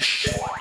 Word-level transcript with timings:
Sure. 0.00 0.51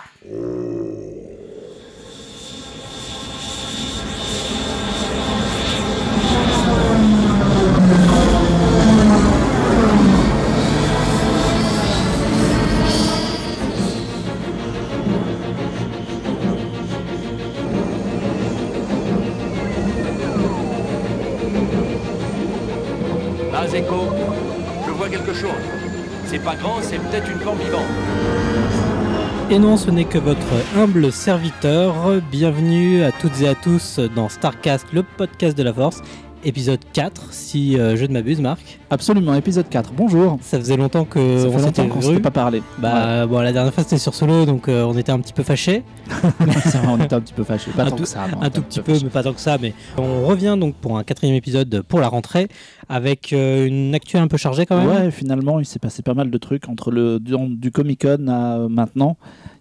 Et 29.51 29.59
non, 29.59 29.75
ce 29.75 29.91
n'est 29.91 30.05
que 30.05 30.17
votre 30.17 30.47
humble 30.77 31.11
serviteur. 31.11 32.21
Bienvenue 32.31 33.03
à 33.03 33.11
toutes 33.11 33.41
et 33.41 33.49
à 33.49 33.53
tous 33.53 33.99
dans 33.99 34.29
Starcast, 34.29 34.87
le 34.93 35.03
podcast 35.03 35.57
de 35.57 35.63
la 35.63 35.73
Force, 35.73 36.01
épisode 36.45 36.79
4, 36.93 37.33
si 37.33 37.77
euh, 37.77 37.97
je 37.97 38.05
ne 38.05 38.13
m'abuse, 38.13 38.39
Marc. 38.39 38.80
Absolument, 38.93 39.33
épisode 39.35 39.69
4. 39.69 39.93
Bonjour. 39.95 40.37
Ça 40.41 40.59
faisait 40.59 40.75
longtemps 40.75 41.05
que 41.05 41.37
Ça 41.39 41.47
on 41.47 41.51
fait 41.53 41.59
s'était 41.59 41.81
longtemps 41.83 41.95
qu'on 41.95 42.01
s'était 42.01 42.19
pas 42.19 42.29
parlé. 42.29 42.61
Bah 42.77 43.25
bon, 43.25 43.39
la 43.39 43.53
dernière 43.53 43.73
fois 43.73 43.83
c'était 43.85 43.97
sur 43.97 44.13
solo, 44.13 44.45
donc 44.45 44.67
euh, 44.67 44.83
on 44.83 44.97
était 44.97 45.13
un 45.13 45.19
petit 45.21 45.31
peu 45.31 45.43
fâchés, 45.43 45.83
on 46.89 46.99
était 46.99 47.13
un 47.15 47.21
petit 47.21 47.33
peu 47.33 47.45
fâchés. 47.45 47.71
Pas 47.71 47.83
Un 47.83 47.89
tant 47.89 47.95
tout- 47.95 48.03
que 48.03 48.09
ça. 48.09 48.27
non, 48.29 48.41
un 48.41 48.49
tout 48.49 48.61
petit 48.61 48.81
peu, 48.81 48.91
mais 49.01 49.09
pas 49.09 49.23
tant 49.23 49.31
que 49.31 49.39
ça. 49.39 49.57
Mais 49.61 49.73
on 49.97 50.25
revient 50.25 50.57
donc 50.59 50.75
pour 50.75 50.97
un 50.97 51.05
quatrième 51.05 51.37
épisode 51.37 51.83
pour 51.87 52.01
la 52.01 52.09
rentrée, 52.09 52.49
avec 52.89 53.31
euh, 53.31 53.65
une 53.65 53.95
actu 53.95 54.17
un 54.17 54.27
peu 54.27 54.35
chargée 54.35 54.65
quand 54.65 54.77
même. 54.77 54.89
Ouais, 54.89 55.09
finalement, 55.11 55.61
il 55.61 55.65
s'est 55.65 55.79
passé 55.79 56.01
pas 56.01 56.13
mal 56.13 56.29
de 56.29 56.37
trucs 56.37 56.67
entre 56.67 56.91
le 56.91 57.21
du, 57.21 57.33
du 57.55 57.71
Comic 57.71 58.01
Con 58.01 58.27
à 58.27 58.57
euh, 58.57 58.67
maintenant. 58.67 59.15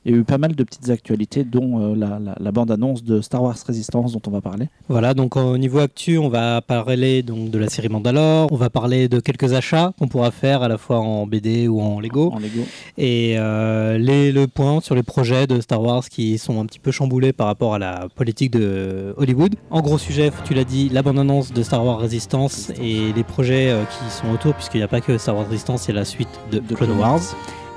Il 0.06 0.12
y 0.12 0.14
a 0.14 0.18
eu 0.18 0.24
pas 0.24 0.38
mal 0.38 0.54
de 0.54 0.64
petites 0.64 0.88
actualités, 0.88 1.44
dont 1.44 1.94
la, 1.94 2.18
la- 2.18 2.34
la 2.40 2.52
bande-annonce 2.52 3.04
de 3.04 3.20
Star 3.20 3.42
Wars 3.42 3.54
Resistance 3.66 4.12
dont 4.12 4.22
on 4.26 4.30
va 4.30 4.40
parler. 4.40 4.70
Voilà, 4.88 5.12
donc 5.12 5.36
au 5.36 5.58
niveau 5.58 5.78
actu, 5.78 6.16
on 6.16 6.30
va 6.30 6.62
parler 6.62 7.22
donc 7.22 7.50
de 7.50 7.58
la 7.58 7.68
série 7.68 7.90
Mandalore, 7.90 8.50
on 8.50 8.56
va 8.56 8.70
parler 8.70 9.08
de 9.10 9.19
quelques 9.20 9.52
achats 9.52 9.92
qu'on 9.98 10.08
pourra 10.08 10.30
faire 10.30 10.62
à 10.62 10.68
la 10.68 10.78
fois 10.78 11.00
en 11.00 11.26
BD 11.26 11.68
ou 11.68 11.80
en 11.80 12.00
Lego. 12.00 12.30
En 12.32 12.38
Lego. 12.38 12.62
et 12.98 13.36
euh, 13.38 13.98
les, 13.98 14.32
le 14.32 14.46
point 14.46 14.80
sur 14.80 14.94
les 14.94 15.02
projets 15.02 15.46
de 15.46 15.60
Star 15.60 15.82
Wars 15.82 16.08
qui 16.08 16.38
sont 16.38 16.60
un 16.60 16.66
petit 16.66 16.78
peu 16.78 16.90
chamboulés 16.90 17.32
par 17.32 17.46
rapport 17.46 17.74
à 17.74 17.78
la 17.78 18.08
politique 18.14 18.50
de 18.52 19.14
Hollywood. 19.16 19.54
En 19.70 19.80
gros 19.80 19.98
sujet, 19.98 20.30
tu 20.44 20.54
l'as 20.54 20.64
dit, 20.64 20.88
la 20.88 21.02
bande-annonce 21.02 21.52
de 21.52 21.62
Star 21.62 21.84
Wars 21.84 21.98
Resistance 21.98 22.70
et 22.80 23.12
les 23.14 23.24
projets 23.24 23.70
euh, 23.70 23.84
qui 23.84 24.10
sont 24.10 24.30
autour, 24.32 24.54
puisqu'il 24.54 24.78
n'y 24.78 24.84
a 24.84 24.88
pas 24.88 25.00
que 25.00 25.18
Star 25.18 25.36
Wars 25.36 25.46
Resistance, 25.48 25.86
il 25.86 25.94
y 25.94 25.96
a 25.96 26.00
la 26.00 26.04
suite 26.04 26.28
de, 26.50 26.58
De 26.58 26.74
Clone 26.74 26.98
Wars. 26.98 27.20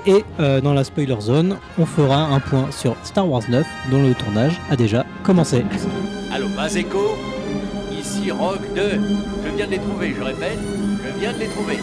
Et 0.06 0.22
euh, 0.38 0.60
dans 0.60 0.74
la 0.74 0.84
spoiler 0.84 1.20
zone, 1.20 1.56
on 1.78 1.86
fera 1.86 2.26
un 2.26 2.40
point 2.40 2.70
sur 2.70 2.94
Star 3.04 3.28
Wars 3.28 3.42
9, 3.48 3.66
dont 3.90 4.02
le 4.02 4.14
tournage 4.14 4.60
a 4.70 4.76
déjà 4.76 5.06
commencé. 5.22 5.64
Allô, 6.32 6.46
Base 6.56 6.76
Rogue 8.30 8.74
2. 8.74 8.82
Je 9.44 9.56
viens 9.56 9.66
de 9.66 9.70
les 9.72 9.78
trouver, 9.78 10.14
je 10.16 10.22
répète, 10.22 10.58
je 11.04 11.20
viens 11.20 11.32
de 11.32 11.38
les 11.38 11.48
trouver. 11.48 11.78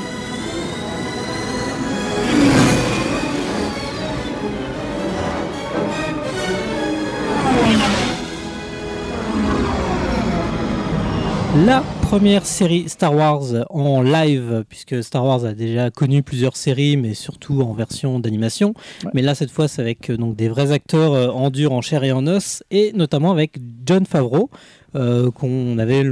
La 11.66 11.84
première 12.02 12.45
série 12.45 12.88
Star 12.88 13.14
Wars 13.14 13.44
en 13.69 14.02
live, 14.02 14.64
puisque 14.69 15.03
Star 15.03 15.25
Wars 15.25 15.44
a 15.44 15.53
déjà 15.53 15.92
connu 15.92 16.23
plusieurs 16.23 16.56
séries, 16.56 16.95
mais 16.95 17.14
surtout 17.14 17.62
en 17.62 17.73
version 17.73 18.19
d'animation. 18.19 18.73
Ouais. 19.03 19.12
Mais 19.14 19.22
là, 19.22 19.36
cette 19.36 19.52
fois, 19.52 19.67
c'est 19.67 19.81
avec 19.81 20.09
euh, 20.09 20.17
donc, 20.17 20.36
des 20.36 20.47
vrais 20.47 20.72
acteurs 20.72 21.14
euh, 21.14 21.28
en 21.28 21.50
dur, 21.50 21.73
en 21.73 21.81
chair 21.81 22.06
et 22.06 22.12
en 22.14 22.25
os, 22.25 22.64
et 22.72 22.94
notamment 22.94 23.31
avec 23.31 23.58
John 23.86 24.06
Favreau, 24.06 24.50
qu'on 24.94 25.78
avait 25.78 26.03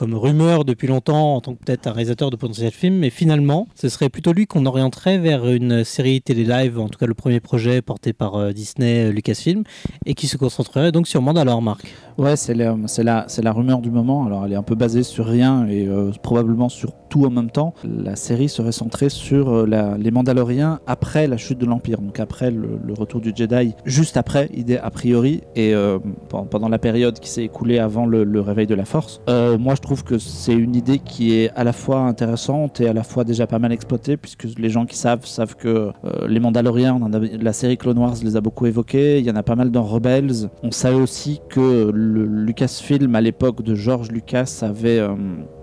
comme 0.00 0.14
rumeur 0.14 0.64
depuis 0.64 0.88
longtemps 0.88 1.36
en 1.36 1.42
tant 1.42 1.52
que 1.52 1.62
peut-être 1.62 1.86
un 1.86 1.92
réalisateur 1.92 2.30
de 2.30 2.36
potentiel 2.36 2.72
film, 2.72 2.94
mais 2.96 3.10
finalement, 3.10 3.68
ce 3.74 3.90
serait 3.90 4.08
plutôt 4.08 4.32
lui 4.32 4.46
qu'on 4.46 4.64
orienterait 4.64 5.18
vers 5.18 5.46
une 5.46 5.84
série 5.84 6.22
télé-live, 6.22 6.78
en 6.78 6.88
tout 6.88 6.98
cas 6.98 7.04
le 7.04 7.12
premier 7.12 7.38
projet 7.38 7.82
porté 7.82 8.14
par 8.14 8.36
euh, 8.36 8.52
Disney, 8.52 9.04
euh, 9.04 9.12
Lucasfilm, 9.12 9.62
et 10.06 10.14
qui 10.14 10.26
se 10.26 10.38
concentrerait 10.38 10.90
donc 10.90 11.06
sur 11.06 11.20
Mandalore, 11.20 11.60
Marc. 11.60 11.94
Ouais, 12.16 12.36
c'est 12.36 12.54
la, 12.54 12.76
la, 13.04 13.52
rumeur 13.52 13.82
du 13.82 13.90
moment. 13.90 14.24
Alors, 14.24 14.46
elle 14.46 14.54
est 14.54 14.56
un 14.56 14.62
peu 14.62 14.74
basée 14.74 15.02
sur 15.02 15.26
rien 15.26 15.66
et 15.66 15.86
euh, 15.86 16.12
probablement 16.22 16.70
sur 16.70 16.94
tout 17.10 17.26
en 17.26 17.30
même 17.30 17.50
temps. 17.50 17.74
La 17.84 18.16
série 18.16 18.48
serait 18.48 18.72
centrée 18.72 19.10
sur 19.10 19.50
euh, 19.50 19.96
les 19.98 20.10
Mandaloriens 20.10 20.80
après 20.86 21.26
la 21.26 21.36
chute 21.36 21.58
de 21.58 21.66
l'Empire, 21.66 22.00
donc 22.00 22.18
après 22.18 22.50
le, 22.50 22.78
retour 22.96 23.20
du 23.20 23.32
Jedi, 23.34 23.74
juste 23.84 24.16
après, 24.16 24.48
idée 24.54 24.76
a 24.76 24.90
priori, 24.90 25.42
et 25.54 25.74
euh, 25.74 25.98
pen- 26.28 26.46
pendant 26.50 26.68
la 26.68 26.78
période 26.78 27.18
qui 27.18 27.28
s'est 27.28 27.44
écoulée 27.44 27.78
avant 27.78 28.06
le, 28.06 28.40
réveil 28.40 28.66
de 28.66 28.74
la 28.74 28.84
Force. 28.84 29.20
Euh, 29.28 29.58
moi, 29.58 29.74
je 29.74 29.80
trouve 29.80 30.04
que 30.04 30.18
c'est 30.18 30.54
une 30.54 30.74
idée 30.74 30.98
qui 30.98 31.34
est 31.34 31.50
à 31.56 31.64
la 31.64 31.72
fois 31.72 32.00
intéressante 32.00 32.80
et 32.80 32.88
à 32.88 32.92
la 32.92 33.02
fois 33.02 33.24
déjà 33.24 33.46
pas 33.46 33.58
mal 33.58 33.72
exploitée, 33.72 34.16
puisque 34.16 34.46
les 34.58 34.70
gens 34.70 34.86
qui 34.86 34.96
savent 34.96 35.26
savent 35.26 35.56
que 35.56 35.90
les 36.28 36.40
Mandaloriens, 36.40 36.98
la 37.40 37.52
série 37.52 37.76
Clone 37.76 37.98
Wars 37.98 38.14
les 38.22 38.36
a 38.36 38.40
beaucoup 38.40 38.66
évoqués. 38.66 39.18
Il 39.18 39.24
y 39.24 39.30
en 39.30 39.36
a 39.36 39.42
pas 39.42 39.56
mal 39.56 39.70
dans 39.70 39.82
Rebels. 39.82 40.48
On 40.62 40.70
savait 40.70 41.00
aussi 41.00 41.40
que 41.48 41.90
le 41.92 42.24
Lucasfilm, 42.24 43.14
à 43.14 43.20
l'époque 43.20 43.62
de 43.62 43.74
George 43.74 44.10
Lucas, 44.10 44.60
avait 44.62 45.00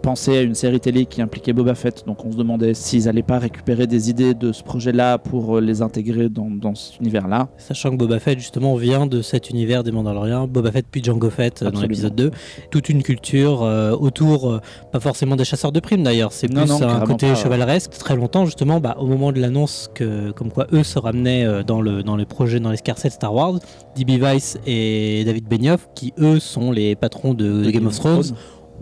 pensé 0.07 0.37
à 0.37 0.41
une 0.41 0.55
série 0.55 0.79
télé 0.79 1.05
qui 1.05 1.21
impliquait 1.21 1.51
Boba 1.51 1.75
Fett. 1.75 2.05
Donc 2.07 2.23
on 2.23 2.31
se 2.31 2.37
demandait 2.37 2.73
s'ils 2.73 3.03
n'allaient 3.03 3.23
pas 3.23 3.39
récupérer 3.39 3.87
des 3.87 4.09
idées 4.09 4.33
de 4.33 4.53
ce 4.53 4.63
projet-là 4.63 5.17
pour 5.17 5.57
euh, 5.57 5.59
les 5.59 5.81
intégrer 5.81 6.29
dans, 6.29 6.49
dans 6.49 6.75
cet 6.75 7.01
univers-là. 7.01 7.49
Sachant 7.57 7.91
que 7.91 7.97
Boba 7.97 8.17
Fett 8.19 8.39
justement 8.39 8.75
vient 8.75 9.05
de 9.05 9.21
cet 9.21 9.49
univers 9.49 9.83
des 9.83 9.91
Mandaloriens, 9.91 10.47
Boba 10.47 10.71
Fett 10.71 10.85
puis 10.89 11.03
Jango 11.03 11.29
Fett 11.29 11.61
euh, 11.61 11.71
dans 11.71 11.81
l'épisode 11.81 12.15
2, 12.15 12.31
toute 12.71 12.87
une 12.87 13.03
culture 13.03 13.63
euh, 13.63 13.91
autour, 13.91 14.61
pas 14.93 15.01
forcément 15.01 15.35
des 15.35 15.43
chasseurs 15.43 15.73
de 15.73 15.81
primes 15.81 16.03
d'ailleurs, 16.03 16.31
c'est 16.31 16.47
plus 16.47 16.55
non, 16.55 16.81
un 16.81 17.01
côté 17.01 17.27
pas, 17.27 17.35
chevaleresque. 17.35 17.91
Très 17.91 18.15
longtemps 18.15 18.45
justement, 18.45 18.79
bah, 18.79 18.95
au 19.01 19.07
moment 19.07 19.33
de 19.33 19.41
l'annonce 19.41 19.89
que 19.93 20.31
comme 20.31 20.51
quoi 20.51 20.67
eux 20.71 20.83
se 20.83 20.99
ramenaient 20.99 21.65
dans 21.65 21.81
le 21.81 22.01
dans 22.01 22.15
les 22.15 22.25
projets, 22.25 22.61
dans 22.61 22.71
l'escarcelle 22.71 23.11
Star 23.11 23.33
Wars, 23.33 23.59
D.B. 23.97 24.21
Weiss 24.21 24.57
et 24.65 25.23
David 25.25 25.49
Benioff, 25.49 25.89
qui 25.95 26.13
eux 26.17 26.39
sont 26.39 26.71
les 26.71 26.95
patrons 26.95 27.33
de, 27.33 27.63
de 27.63 27.71
Game 27.71 27.87
of 27.87 27.95
Thrones, 27.99 28.23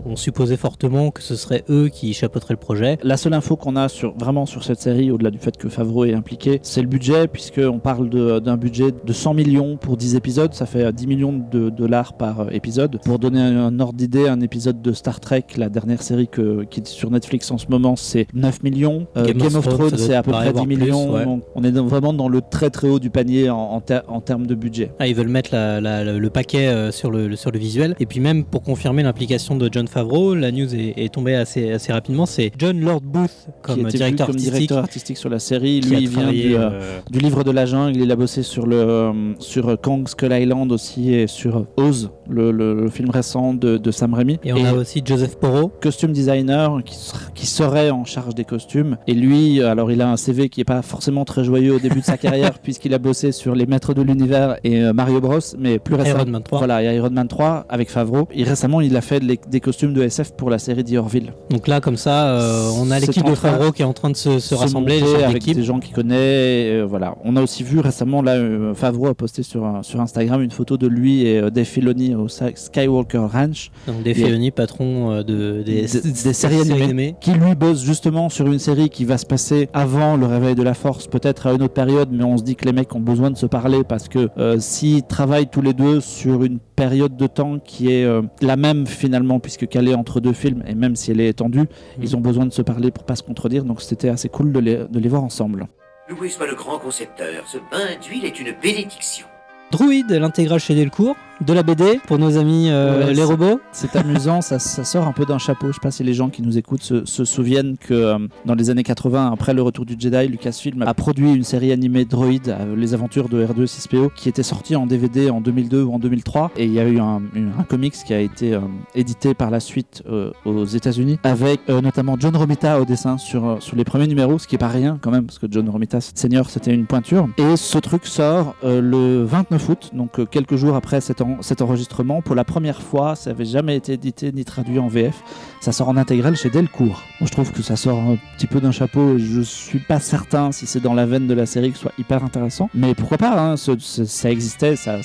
on 0.04 0.16
supposait 0.16 0.56
fortement 0.56 1.10
que 1.10 1.22
ce 1.22 1.36
serait 1.36 1.64
eux 1.70 1.88
qui 1.88 2.12
chapeauteraient 2.14 2.54
le 2.54 2.58
projet. 2.60 2.98
La 3.02 3.16
seule 3.16 3.34
info 3.34 3.56
qu'on 3.56 3.76
a 3.76 3.88
sur, 3.88 4.14
vraiment 4.16 4.46
sur 4.46 4.64
cette 4.64 4.80
série, 4.80 5.10
au-delà 5.10 5.30
du 5.30 5.38
fait 5.38 5.56
que 5.56 5.68
Favreau 5.68 6.04
est 6.04 6.14
impliqué, 6.14 6.60
c'est 6.62 6.82
le 6.82 6.88
budget, 6.88 7.28
puisqu'on 7.28 7.78
parle 7.78 8.08
d'un 8.40 8.56
budget 8.56 8.92
de 9.04 9.12
100 9.12 9.34
millions 9.34 9.76
pour 9.76 9.96
10 9.96 10.14
épisodes, 10.16 10.54
ça 10.54 10.66
fait 10.66 10.84
euh, 10.84 10.92
10 10.92 11.06
millions 11.06 11.32
de 11.50 11.70
dollars 11.70 12.14
par 12.16 12.40
euh, 12.40 12.46
épisode. 12.50 12.98
Pour 13.04 13.18
donner 13.18 13.40
un, 13.40 13.78
ordre 13.80 13.94
d'idée, 13.94 14.28
un 14.28 14.40
épisode 14.40 14.82
de 14.82 14.92
Star 14.92 15.20
Trek, 15.20 15.44
la 15.56 15.68
dernière 15.68 16.02
série 16.02 16.28
que, 16.28 16.64
qui 16.64 16.80
est 16.80 16.86
sur 16.86 17.10
Netflix 17.10 17.50
en 17.50 17.58
ce 17.58 17.66
moment, 17.68 17.96
c'est 17.96 18.26
9 18.34 18.62
millions. 18.62 19.06
Euh, 19.16 19.24
Game 19.26 19.38
Game, 19.38 19.56
of 19.56 19.66
of 19.66 19.74
Thrones, 19.74 19.96
c'est 19.98 20.14
à 20.14 20.22
peu 20.22 20.30
près 20.32 20.46
10 20.48 20.52
voire 20.52 20.64
plus, 20.66 20.76
millions. 20.76 21.12
ouais. 21.12 21.24
on 21.54 21.64
est 21.64 21.72
dans- 21.72 21.86
vraiment 21.86 22.12
dans 22.12 22.28
le 22.28 22.40
très 22.40 22.70
très 22.70 22.88
haut 22.88 22.98
du 22.98 23.10
panier 23.10 23.50
en, 23.50 23.56
en 23.58 23.80
ter- 23.80 24.02
en 24.08 24.20
termes 24.20 24.46
de 24.46 24.54
budget. 24.54 24.92
Ah, 24.98 25.06
ils 25.06 25.14
veulent 25.14 25.28
mettre 25.28 25.50
la- 25.52 25.80
la- 25.80 26.04
le, 26.04 26.18
le 26.18 26.30
paquet 26.30 26.66
euh, 26.68 26.90
sur, 26.92 27.10
le, 27.10 27.28
le- 27.28 27.36
sur 27.36 27.50
le 27.50 27.58
visuel. 27.58 27.94
Et 28.00 28.06
puis 28.06 28.20
même 28.20 28.44
pour 28.44 28.62
confirmer 28.62 29.02
l'implication 29.02 29.56
de 29.56 29.68
John 29.72 29.85
Favreau, 29.86 30.34
la 30.34 30.50
news 30.52 30.74
est, 30.74 30.94
est 30.96 31.12
tombée 31.12 31.34
assez, 31.34 31.70
assez 31.72 31.92
rapidement. 31.92 32.26
C'est 32.26 32.50
John 32.58 32.80
Lord 32.80 33.00
Booth 33.02 33.30
comme 33.62 33.84
directeur 33.84 34.26
comme 34.26 34.34
artistique. 34.36 34.52
directeur 34.52 34.78
artistique 34.78 35.16
sur 35.16 35.28
la 35.30 35.38
série. 35.38 35.80
Lui, 35.80 35.98
il 36.02 36.08
vient 36.08 36.30
du, 36.30 36.54
euh, 36.54 36.70
euh, 36.72 36.98
du 37.10 37.18
livre 37.18 37.44
de 37.44 37.50
la 37.50 37.66
jungle. 37.66 38.00
Il 38.00 38.10
a 38.10 38.16
bossé 38.16 38.42
sur 38.42 38.66
le 38.66 38.76
euh, 38.76 39.12
sur 39.38 39.80
Kong 39.80 40.08
Skull 40.08 40.32
Island 40.32 40.70
aussi 40.72 41.12
et 41.14 41.26
sur 41.26 41.66
Oz, 41.76 42.10
le, 42.28 42.50
le- 42.50 42.74
le 42.74 42.90
film 42.90 43.10
récent 43.10 43.54
de, 43.54 43.76
de 43.78 43.90
Sam 43.90 44.14
Raimi. 44.14 44.38
Et 44.44 44.52
on 44.52 44.64
a 44.64 44.72
aussi 44.72 45.02
Joseph 45.04 45.36
Porro. 45.36 45.70
costume 45.80 46.12
designer 46.12 46.82
qui, 46.84 46.94
ser- 46.94 47.16
qui 47.34 47.46
serait 47.46 47.90
en 47.90 48.04
charge 48.04 48.34
des 48.34 48.44
costumes. 48.44 48.96
Et 49.06 49.14
lui, 49.14 49.62
alors 49.62 49.90
il 49.92 50.00
a 50.02 50.10
un 50.10 50.16
CV 50.16 50.48
qui 50.48 50.60
est 50.60 50.64
pas 50.64 50.82
forcément 50.82 51.24
très 51.24 51.44
joyeux 51.44 51.74
au 51.74 51.78
début 51.78 52.00
de 52.00 52.04
sa 52.04 52.16
carrière 52.18 52.58
puisqu'il 52.62 52.92
a 52.94 52.98
bossé 52.98 53.32
sur 53.32 53.54
Les 53.54 53.66
Maîtres 53.66 53.94
de 53.94 54.02
l'Univers 54.02 54.56
et 54.64 54.80
Mario 54.92 55.20
Bros. 55.20 55.38
Mais 55.58 55.78
plus 55.78 55.94
récemment. 55.94 56.20
Iron 56.22 56.30
Man 56.30 56.42
3. 56.42 56.58
Voilà, 56.58 56.82
et 56.82 56.96
Iron 56.96 57.10
Man 57.10 57.28
3 57.28 57.66
avec 57.68 57.90
Favreau. 57.90 58.28
Et 58.32 58.44
récemment, 58.44 58.80
il 58.80 58.96
a 58.96 59.00
fait 59.00 59.20
des 59.48 59.60
costumes 59.60 59.75
de 59.92 60.02
SF 60.02 60.32
pour 60.32 60.48
la 60.50 60.58
série 60.58 60.82
d'Iorville. 60.84 61.32
Donc 61.50 61.68
là, 61.68 61.80
comme 61.80 61.96
ça, 61.96 62.28
euh, 62.28 62.70
on 62.80 62.90
a 62.90 62.98
l'équipe 62.98 63.24
de 63.24 63.34
Favreau 63.34 63.72
qui 63.72 63.82
est 63.82 63.84
en 63.84 63.92
train 63.92 64.10
de 64.10 64.16
se, 64.16 64.38
se 64.38 64.54
rassembler, 64.54 65.02
avec 65.24 65.44
des 65.44 65.62
gens 65.62 65.78
qui 65.80 65.92
connaissent. 65.92 66.16
euh, 66.16 66.86
voilà. 66.88 67.16
On 67.24 67.36
a 67.36 67.42
aussi 67.42 67.62
vu 67.62 67.80
récemment, 67.80 68.22
là, 68.22 68.32
euh, 68.32 68.74
Favreau 68.74 69.08
a 69.08 69.14
posté 69.14 69.42
sur, 69.42 69.64
sur 69.82 70.00
Instagram 70.00 70.40
une 70.42 70.50
photo 70.50 70.76
de 70.76 70.86
lui 70.86 71.26
et 71.26 71.40
Dave 71.50 71.64
Filoni 71.64 72.14
au 72.14 72.28
Skywalker 72.28 73.26
Ranch, 73.32 73.70
Donc 73.86 74.02
Dave 74.02 74.14
Filoni, 74.14 74.50
patron 74.50 75.22
de, 75.22 75.62
des, 75.62 75.82
Des- 75.82 76.00
des 76.24 76.32
séries 76.32 76.70
animées. 76.72 77.14
qui 77.20 77.32
lui 77.32 77.54
bosse 77.54 77.82
justement 77.84 78.28
sur 78.28 78.46
une 78.46 78.58
série 78.58 78.88
qui 78.88 79.04
va 79.04 79.18
se 79.18 79.26
passer 79.26 79.68
avant 79.72 80.16
le 80.16 80.26
réveil 80.26 80.54
de 80.54 80.62
la 80.62 80.74
force, 80.74 81.06
peut-être 81.06 81.46
à 81.46 81.52
une 81.52 81.62
autre 81.62 81.74
période, 81.74 82.08
mais 82.12 82.24
on 82.24 82.36
se 82.36 82.42
dit 82.42 82.56
que 82.56 82.64
les 82.64 82.72
mecs 82.72 82.94
ont 82.94 83.00
besoin 83.00 83.30
de 83.30 83.36
se 83.36 83.46
parler 83.46 83.82
parce 83.84 84.08
que 84.08 84.28
euh, 84.38 84.56
s'ils 84.58 85.02
travaillent 85.02 85.48
tous 85.48 85.60
les 85.62 85.72
deux 85.72 86.00
sur 86.00 86.42
une 86.44 86.58
période 86.58 87.16
de 87.16 87.26
temps 87.26 87.58
qui 87.58 87.90
est 87.90 88.04
euh, 88.04 88.22
la 88.42 88.56
même 88.56 88.86
finalement, 88.86 89.40
puisque 89.40 89.65
calée 89.66 89.94
entre 89.94 90.20
deux 90.20 90.32
films, 90.32 90.62
et 90.66 90.74
même 90.74 90.96
si 90.96 91.10
elle 91.10 91.20
est 91.20 91.28
étendue, 91.28 91.66
ils 92.00 92.16
ont 92.16 92.20
besoin 92.20 92.46
de 92.46 92.52
se 92.52 92.62
parler 92.62 92.90
pour 92.90 93.04
pas 93.04 93.16
se 93.16 93.22
contredire, 93.22 93.64
donc 93.64 93.82
c'était 93.82 94.08
assez 94.08 94.28
cool 94.28 94.52
de 94.52 94.58
les, 94.58 94.76
de 94.76 94.98
les 94.98 95.08
voir 95.08 95.24
ensemble. 95.24 95.66
Loué 96.08 96.28
soit 96.28 96.46
le 96.46 96.54
grand 96.54 96.78
concepteur, 96.78 97.46
ce 97.46 97.58
bain 97.58 97.96
d'huile 98.00 98.24
est 98.24 98.38
une 98.38 98.54
bénédiction. 98.62 99.26
Druid, 99.72 100.10
l'intégral 100.10 100.60
chez 100.60 100.74
Delcourt, 100.74 101.16
de 101.42 101.52
la 101.52 101.62
BD 101.62 102.00
pour 102.06 102.18
nos 102.18 102.38
amis 102.38 102.68
euh, 102.70 103.04
Ouais, 103.08 103.12
les 103.12 103.22
robots. 103.22 103.60
C'est 103.72 103.94
amusant, 103.96 104.40
ça, 104.40 104.58
ça 104.58 104.84
sort 104.84 105.06
un 105.06 105.12
peu 105.12 105.26
d'un 105.26 105.36
chapeau. 105.36 105.66
Je 105.68 105.72
sais 105.74 105.80
pas 105.82 105.90
si 105.90 106.02
les 106.02 106.14
gens 106.14 106.30
qui 106.30 106.40
nous 106.40 106.56
écoutent 106.56 106.82
se, 106.82 107.04
se 107.04 107.26
souviennent 107.26 107.76
que 107.78 107.92
euh, 107.92 108.18
dans 108.46 108.54
les 108.54 108.70
années 108.70 108.84
80, 108.84 109.32
après 109.32 109.52
le 109.52 109.60
retour 109.60 109.84
du 109.84 109.96
Jedi, 109.98 110.28
Lucasfilm 110.28 110.80
a 110.82 110.94
produit 110.94 111.34
une 111.34 111.44
série 111.44 111.72
animée 111.72 112.06
Droid, 112.06 112.48
euh, 112.48 112.74
les 112.74 112.94
aventures 112.94 113.28
de 113.28 113.44
R2-6PO, 113.44 114.10
qui 114.14 114.30
était 114.30 114.42
sortie 114.44 114.76
en 114.76 114.86
DVD 114.86 115.28
en 115.28 115.42
2002 115.42 115.82
ou 115.82 115.92
en 115.92 115.98
2003. 115.98 116.52
Et 116.56 116.64
il 116.64 116.72
y 116.72 116.80
a 116.80 116.84
eu 116.88 117.00
un, 117.00 117.20
une- 117.34 117.52
un 117.58 117.64
comics 117.64 117.92
qui 117.92 118.14
a 118.14 118.20
été 118.20 118.54
euh, 118.54 118.60
édité 118.94 119.34
par 119.34 119.50
la 119.50 119.60
suite 119.60 120.02
aux 120.46 120.64
États-Unis, 120.64 121.18
avec 121.24 121.68
notamment 121.68 122.16
John 122.18 122.34
Romita 122.36 122.80
au 122.80 122.84
dessin 122.84 123.18
sur, 123.18 123.56
sur 123.60 123.76
les 123.76 123.84
premiers 123.84 124.06
numéros, 124.06 124.38
ce 124.38 124.46
qui 124.46 124.54
est 124.54 124.58
pas 124.58 124.68
rien 124.68 124.98
quand 125.02 125.10
même, 125.10 125.26
parce 125.26 125.38
que 125.38 125.46
John 125.50 125.68
Romita 125.68 126.00
senior 126.00 126.48
c'était 126.48 126.72
une 126.72 126.86
pointure. 126.86 127.28
Et 127.38 127.56
ce 127.56 127.78
truc 127.78 128.06
sort 128.06 128.54
le 128.62 129.24
29 129.24 129.55
donc 129.92 130.18
euh, 130.20 130.26
quelques 130.26 130.56
jours 130.56 130.74
après 130.76 131.00
cet, 131.00 131.20
en- 131.20 131.38
cet 131.42 131.62
enregistrement. 131.62 132.22
Pour 132.22 132.34
la 132.34 132.44
première 132.44 132.82
fois, 132.82 133.14
ça 133.16 133.30
avait 133.30 133.44
jamais 133.44 133.76
été 133.76 133.94
édité 133.94 134.32
ni 134.32 134.44
traduit 134.44 134.78
en 134.78 134.88
VF. 134.88 135.22
Ça 135.60 135.72
sort 135.72 135.88
en 135.88 135.96
intégrale 135.96 136.36
chez 136.36 136.50
Delcourt. 136.50 137.02
Moi, 137.20 137.26
je 137.26 137.30
trouve 137.32 137.52
que 137.52 137.62
ça 137.62 137.76
sort 137.76 137.98
un 137.98 138.16
petit 138.36 138.46
peu 138.46 138.60
d'un 138.60 138.72
chapeau. 138.72 139.18
Je 139.18 139.40
suis 139.40 139.78
pas 139.80 140.00
certain 140.00 140.52
si 140.52 140.66
c'est 140.66 140.80
dans 140.80 140.94
la 140.94 141.06
veine 141.06 141.26
de 141.26 141.34
la 141.34 141.46
série 141.46 141.70
que 141.70 141.76
ce 141.76 141.82
soit 141.82 141.92
hyper 141.98 142.22
intéressant. 142.24 142.68
Mais 142.74 142.94
pourquoi 142.94 143.18
pas 143.18 143.38
hein, 143.40 143.56
Ça 143.56 144.30
existait, 144.30 144.76
ça, 144.76 145.02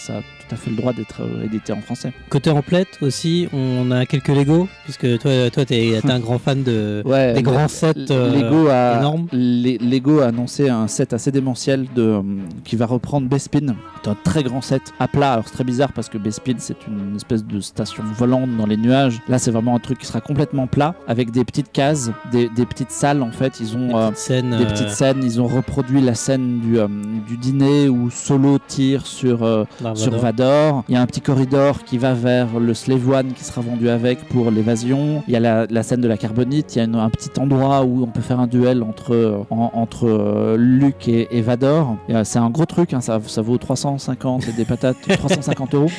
tout 0.52 0.56
à 0.56 0.58
fait 0.58 0.70
le 0.72 0.76
droit 0.76 0.92
d'être 0.94 1.22
euh, 1.22 1.46
édité 1.46 1.72
en 1.72 1.82
français. 1.82 2.12
Côté 2.30 2.50
emplette 2.50 2.98
aussi, 3.02 3.48
on 3.54 3.90
a 3.92 4.06
quelques 4.06 4.28
Lego, 4.28 4.68
puisque 4.84 5.20
toi, 5.20 5.50
toi, 5.50 5.66
t'es 5.66 6.00
t'es 6.02 6.12
un 6.12 6.20
grand 6.20 6.40
fan 6.40 6.64
de 6.64 7.02
Ouais, 7.06 7.34
des 7.34 7.42
grands 7.42 7.68
sets 7.68 8.12
euh, 8.12 8.34
Lego 8.34 8.68
a, 8.70 8.98
énormes. 9.00 9.28
Lego 9.32 10.20
a 10.20 10.28
annoncé 10.28 10.70
un 10.70 10.88
set 10.88 11.14
assez 11.14 11.32
démentiel 11.32 11.88
de, 11.96 12.02
euh, 12.02 12.22
qui 12.64 12.76
va 12.76 12.86
reprendre 12.86 13.28
Bespin. 13.28 13.76
C'est 14.04 14.10
un 14.10 14.18
très 14.24 14.44
grand 14.44 14.62
set 14.62 14.82
à 15.00 15.08
plat. 15.08 15.34
Alors 15.34 15.48
c'est 15.48 15.54
très 15.54 15.64
bizarre 15.64 15.94
parce 15.94 16.10
que 16.10 16.18
Bespin 16.18 16.56
c'est 16.58 16.88
une 16.88 17.16
espèce 17.16 17.46
de 17.46 17.60
station 17.60 18.04
volante 18.18 18.50
dans 18.58 18.66
les 18.66 18.78
nuages. 18.78 19.20
Là 19.28 19.40
c'est 19.40 19.52
vraiment 19.52 19.76
un 19.76 19.80
truc 19.80 20.00
qui 20.00 20.06
sera 20.06 20.22
complètement 20.22 20.68
plat 20.68 20.96
avec 21.08 21.32
des 21.32 21.46
petites 21.46 21.72
cases, 21.72 22.12
des, 22.32 22.50
des 22.50 22.66
petites 22.66 22.92
salles 22.92 23.22
en 23.22 23.32
fait. 23.32 23.60
Ils 23.60 23.72
Des 23.72 23.76
ont 23.76 23.98
euh, 23.98 24.10
petites 24.10 24.18
scènes. 24.18 24.50
des 24.58 24.64
euh, 24.64 24.70
petites 24.70 24.90
scènes. 24.90 25.24
Ils 25.24 25.40
ont 25.40 25.48
reproduit 25.48 26.02
la 26.02 26.16
scène 26.16 26.60
du, 26.60 26.80
euh, 26.80 26.88
du 27.28 27.38
dîner 27.38 27.90
où 27.90 28.10
Solo 28.10 28.58
tire 28.68 29.06
sur 29.06 29.68
sur 29.96 30.18
Vador. 30.18 30.41
Il 30.90 30.94
y 30.94 30.98
a 30.98 31.02
un 31.02 31.06
petit 31.06 31.22
corridor 31.22 31.84
qui 31.84 31.98
va 31.98 32.14
vers 32.14 32.60
le 32.60 32.74
Slave 32.74 33.08
One 33.10 33.34
qui 33.34 33.44
sera 33.44 33.62
vendu 33.62 33.90
avec 33.90 34.28
pour 34.30 34.50
l'évasion. 34.52 35.24
Il 35.28 35.34
y 35.34 35.36
a 35.36 35.40
la, 35.40 35.66
la 35.70 35.84
scène 35.84 36.02
de 36.02 36.08
la 36.08 36.18
carbonite. 36.18 36.76
Il 36.76 36.80
y 36.80 36.82
a 36.82 36.86
une- 36.86 36.96
un 36.96 37.10
petit 37.10 37.30
endroit 37.40 37.84
où 37.84 38.04
on 38.04 38.08
peut 38.08 38.22
faire 38.22 38.40
un 38.40 38.48
duel 38.48 38.84
entre, 38.84 39.44
en- 39.50 39.72
entre 39.74 40.08
euh, 40.08 40.58
Luke 40.58 41.08
et, 41.08 41.28
et 41.38 41.42
Vador. 41.42 41.96
Euh, 42.10 42.24
C'est 42.24 42.40
un 42.40 42.50
gros 42.50 42.66
truc, 42.66 42.94
hein, 42.94 43.02
ça, 43.02 43.20
ça 43.26 43.42
vaut 43.42 43.58
350 43.58 44.48
et 44.48 44.52
des 44.54 44.66
patates, 44.66 44.98
350 45.08 45.76
euros. 45.76 45.92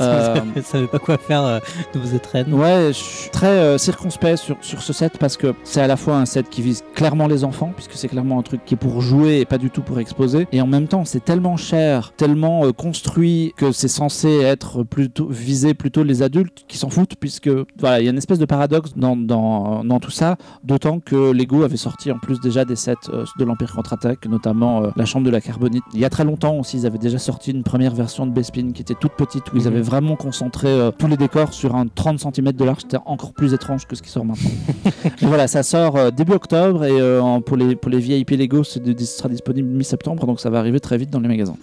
Euh, 0.00 0.36
Je 0.56 0.60
savais 0.62 0.86
pas 0.86 0.98
quoi 0.98 1.18
faire 1.18 1.42
euh, 1.42 1.58
de 1.94 1.98
vous 1.98 2.14
êtes 2.14 2.26
reine. 2.26 2.52
Ouais, 2.52 2.88
je 2.88 2.92
suis 2.92 3.30
très 3.30 3.46
euh, 3.46 3.78
circonspect 3.78 4.36
sur, 4.38 4.56
sur 4.60 4.82
ce 4.82 4.92
set 4.92 5.18
parce 5.18 5.36
que 5.36 5.54
c'est 5.64 5.80
à 5.80 5.86
la 5.86 5.96
fois 5.96 6.16
un 6.16 6.26
set 6.26 6.48
qui 6.48 6.62
vise 6.62 6.84
clairement 6.94 7.26
les 7.26 7.44
enfants, 7.44 7.72
puisque 7.74 7.92
c'est 7.92 8.08
clairement 8.08 8.38
un 8.38 8.42
truc 8.42 8.64
qui 8.64 8.74
est 8.74 8.76
pour 8.76 9.00
jouer 9.00 9.40
et 9.40 9.44
pas 9.44 9.58
du 9.58 9.70
tout 9.70 9.82
pour 9.82 9.98
exposer. 10.00 10.46
Et 10.52 10.60
en 10.60 10.66
même 10.66 10.88
temps, 10.88 11.04
c'est 11.04 11.24
tellement 11.24 11.56
cher, 11.56 12.12
tellement 12.16 12.64
euh, 12.64 12.72
construit 12.72 13.54
que 13.56 13.72
c'est 13.72 13.88
censé 13.88 14.40
être 14.40 14.82
plutôt 14.82 15.26
viser 15.28 15.74
plutôt 15.74 16.02
les 16.02 16.22
adultes 16.22 16.64
qui 16.68 16.78
s'en 16.78 16.90
foutent, 16.90 17.16
puisque 17.16 17.50
voilà, 17.78 18.00
il 18.00 18.04
y 18.04 18.08
a 18.08 18.10
une 18.10 18.18
espèce 18.18 18.38
de 18.38 18.44
paradoxe 18.44 18.92
dans, 18.96 19.16
dans, 19.16 19.84
dans 19.84 20.00
tout 20.00 20.10
ça, 20.10 20.36
d'autant 20.64 21.00
que 21.00 21.32
Lego 21.32 21.62
avait 21.62 21.76
sorti 21.76 22.12
en 22.12 22.18
plus 22.18 22.40
déjà 22.40 22.64
des 22.64 22.76
sets 22.76 22.94
de 23.38 23.44
l'Empire 23.44 23.72
contre-attaque, 23.74 24.26
notamment 24.26 24.82
la 24.96 25.04
chambre 25.04 25.26
de 25.26 25.30
la 25.30 25.40
carbonite. 25.40 25.84
Il 25.94 26.00
y 26.00 26.04
a 26.04 26.10
très 26.10 26.24
longtemps 26.24 26.56
aussi, 26.58 26.78
ils 26.78 26.86
avaient 26.86 26.98
déjà 26.98 27.18
sorti 27.18 27.50
une 27.50 27.62
première 27.62 27.94
version 27.94 28.26
de 28.26 28.32
Bespin 28.32 28.72
qui 28.72 28.82
était 28.82 28.94
toute 28.94 29.12
petite, 29.12 29.52
où 29.52 29.56
ils 29.56 29.66
avaient 29.66 29.80
vraiment 29.86 30.16
concentré 30.16 30.68
euh, 30.68 30.90
tous 30.90 31.06
les 31.06 31.16
décors 31.16 31.52
sur 31.54 31.74
un 31.76 31.86
30 31.86 32.18
cm 32.20 32.52
de 32.52 32.64
large. 32.64 32.80
C'était 32.82 32.98
encore 33.06 33.32
plus 33.32 33.54
étrange 33.54 33.86
que 33.86 33.94
ce 33.96 34.02
qui 34.02 34.10
sort 34.10 34.24
maintenant. 34.24 34.50
Voilà, 35.22 35.46
ça 35.48 35.62
sort 35.62 35.96
euh, 35.96 36.10
début 36.10 36.32
octobre 36.32 36.84
et 36.84 37.00
euh, 37.00 37.20
en- 37.22 37.40
pour, 37.40 37.56
les, 37.56 37.76
pour 37.76 37.90
les 37.90 37.98
VIP 37.98 38.30
Lego, 38.30 38.64
ce 38.64 38.78
sera 39.04 39.28
disponible 39.28 39.68
mi-septembre, 39.68 40.26
donc 40.26 40.40
ça 40.40 40.50
va 40.50 40.58
arriver 40.58 40.80
très 40.80 40.98
vite 40.98 41.10
dans 41.10 41.20
les 41.20 41.28
magasins. 41.28 41.56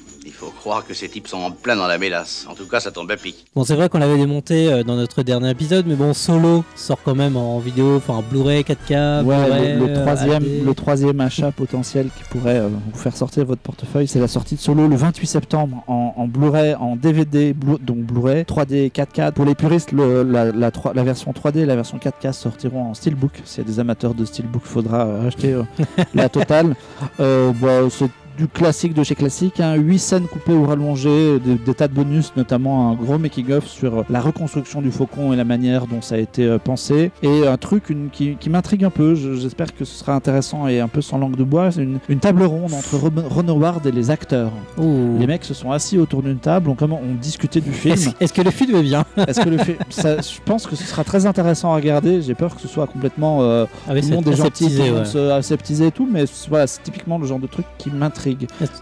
Il 0.43 0.47
faut 0.47 0.59
croire 0.59 0.85
que 0.85 0.93
ces 0.93 1.07
types 1.07 1.27
sont 1.27 1.37
en 1.37 1.51
plein 1.51 1.75
dans 1.77 1.87
la 1.87 1.97
mélasse. 1.97 2.45
En 2.49 2.53
tout 2.53 2.65
cas, 2.67 2.81
ça 2.81 2.91
tombe 2.91 3.09
à 3.11 3.15
pic. 3.15 3.45
Bon, 3.55 3.63
c'est 3.63 3.75
vrai 3.75 3.87
qu'on 3.87 3.99
l'avait 3.99 4.17
démonté 4.17 4.67
euh, 4.71 4.83
dans 4.83 4.95
notre 4.97 5.23
dernier 5.23 5.49
épisode, 5.51 5.85
mais 5.87 5.95
bon, 5.95 6.13
Solo 6.13 6.65
sort 6.75 6.97
quand 7.03 7.15
même 7.15 7.37
en 7.37 7.59
vidéo, 7.59 7.95
enfin 7.97 8.15
en 8.15 8.21
Blu-ray, 8.21 8.63
4K, 8.63 9.23
Ouais, 9.23 9.75
le, 9.77 9.85
le 9.85 9.91
euh, 9.91 10.01
troisième, 10.03 10.43
HD. 10.43 10.65
le 10.65 10.73
troisième 10.75 11.21
achat 11.21 11.51
potentiel 11.51 12.07
qui 12.17 12.23
pourrait 12.29 12.57
euh, 12.59 12.67
vous 12.91 12.97
faire 12.99 13.15
sortir 13.15 13.45
votre 13.45 13.61
portefeuille, 13.61 14.07
c'est 14.07 14.19
la 14.19 14.27
sortie 14.27 14.55
de 14.55 14.59
Solo 14.59 14.87
le 14.87 14.95
28 14.97 15.27
septembre 15.27 15.83
en, 15.87 16.13
en 16.17 16.27
Blu-ray, 16.27 16.75
en 16.75 16.95
DVD, 16.97 17.53
Blu- 17.53 17.77
donc 17.79 17.99
Blu-ray, 17.99 18.43
3D, 18.43 18.91
4K. 18.91 19.31
Pour 19.31 19.45
les 19.45 19.55
puristes, 19.55 19.91
le- 19.93 20.23
la, 20.23 20.51
la 20.51 20.71
trois- 20.71 20.93
la 20.93 21.03
version 21.03 21.31
3D 21.31 21.59
et 21.59 21.65
la 21.65 21.75
version 21.75 21.97
4K 21.99 22.33
sortiront 22.33 22.89
en 22.89 22.93
steelbook. 22.93 23.31
S'il 23.45 23.63
y 23.63 23.65
a 23.65 23.69
des 23.69 23.79
amateurs 23.79 24.13
de 24.13 24.25
steelbook, 24.25 24.63
il 24.65 24.69
faudra 24.69 25.05
euh, 25.05 25.27
acheter 25.27 25.53
euh, 25.53 25.63
la 26.13 26.27
totale. 26.29 26.75
Euh, 27.19 27.51
bah, 27.61 27.81
c'est 27.89 28.09
du 28.37 28.47
classique 28.47 28.93
de 28.93 29.03
chez 29.03 29.15
classique, 29.15 29.59
hein, 29.59 29.75
8 29.75 29.99
scènes 29.99 30.27
coupées 30.27 30.53
ou 30.53 30.65
rallongées, 30.65 31.39
des, 31.39 31.55
des 31.55 31.73
tas 31.73 31.87
de 31.87 31.93
bonus, 31.93 32.33
notamment 32.35 32.89
un 32.89 32.95
gros 32.95 33.17
making-of 33.17 33.67
sur 33.67 34.05
la 34.09 34.21
reconstruction 34.21 34.81
du 34.81 34.91
faucon 34.91 35.33
et 35.33 35.35
la 35.35 35.43
manière 35.43 35.85
dont 35.87 36.01
ça 36.01 36.15
a 36.15 36.17
été 36.17 36.45
euh, 36.45 36.57
pensé, 36.57 37.11
et 37.21 37.45
un 37.47 37.57
truc 37.57 37.89
une- 37.89 38.09
qui, 38.11 38.35
qui 38.39 38.49
m'intrigue 38.49 38.83
un 38.85 38.89
peu, 38.89 39.13
Je- 39.15 39.35
j'espère 39.35 39.75
que 39.75 39.85
ce 39.85 39.95
sera 39.99 40.13
intéressant 40.15 40.67
et 40.67 40.79
un 40.79 40.87
peu 40.87 41.01
sans 41.01 41.17
langue 41.19 41.35
de 41.35 41.43
bois, 41.43 41.71
c'est 41.71 41.83
une, 41.83 41.99
une 42.09 42.19
table 42.19 42.43
ronde 42.43 42.73
entre 42.73 42.95
Ron 42.97 43.47
Howard 43.47 43.85
et 43.85 43.91
les 43.91 44.09
acteurs. 44.09 44.51
Les 44.79 45.27
mecs 45.27 45.43
se 45.45 45.53
sont 45.53 45.71
assis 45.71 45.97
autour 45.99 46.23
d'une 46.23 46.39
table, 46.39 46.69
ont, 46.69 46.75
comment, 46.75 46.97
ont 46.99 47.15
discuté 47.21 47.61
du 47.61 47.71
film. 47.71 47.95
Est-ce 48.19 48.33
que 48.33 48.41
le 48.41 48.51
film 48.51 48.75
est 48.75 48.83
bien? 48.83 49.05
Est-ce 49.27 49.41
que 49.41 49.49
le 49.49 49.57
film, 49.59 49.77
ça- 49.89 50.17
je 50.21 50.39
pense 50.43 50.65
que 50.65 50.75
ce 50.75 50.83
sera 50.83 51.03
très 51.03 51.25
intéressant 51.25 51.71
à 51.71 51.75
regarder. 51.75 52.21
J'ai 52.21 52.33
peur 52.35 52.55
que 52.55 52.61
ce 52.61 52.67
soit 52.67 52.87
complètement 52.87 53.39
euh, 53.41 53.65
Ah 53.87 53.91
oui, 53.93 54.01
tout 54.01 54.09
le 54.09 54.15
monde 54.15 54.27
est 54.27 54.35
gentil, 54.35 54.65
tout 54.65 54.65
aseptisé, 54.65 54.85
le 54.87 54.91
monde 54.91 54.99
ouais. 55.01 55.05
se 55.05 55.31
aseptisé 55.31 55.87
et 55.87 55.91
tout, 55.91 56.07
mais 56.11 56.25
voilà, 56.49 56.65
c'est 56.67 56.81
typiquement 56.81 57.17
le 57.19 57.27
genre 57.27 57.39
de 57.39 57.47
truc 57.47 57.65
qui 57.77 57.89
m'intrigue. 57.91 58.22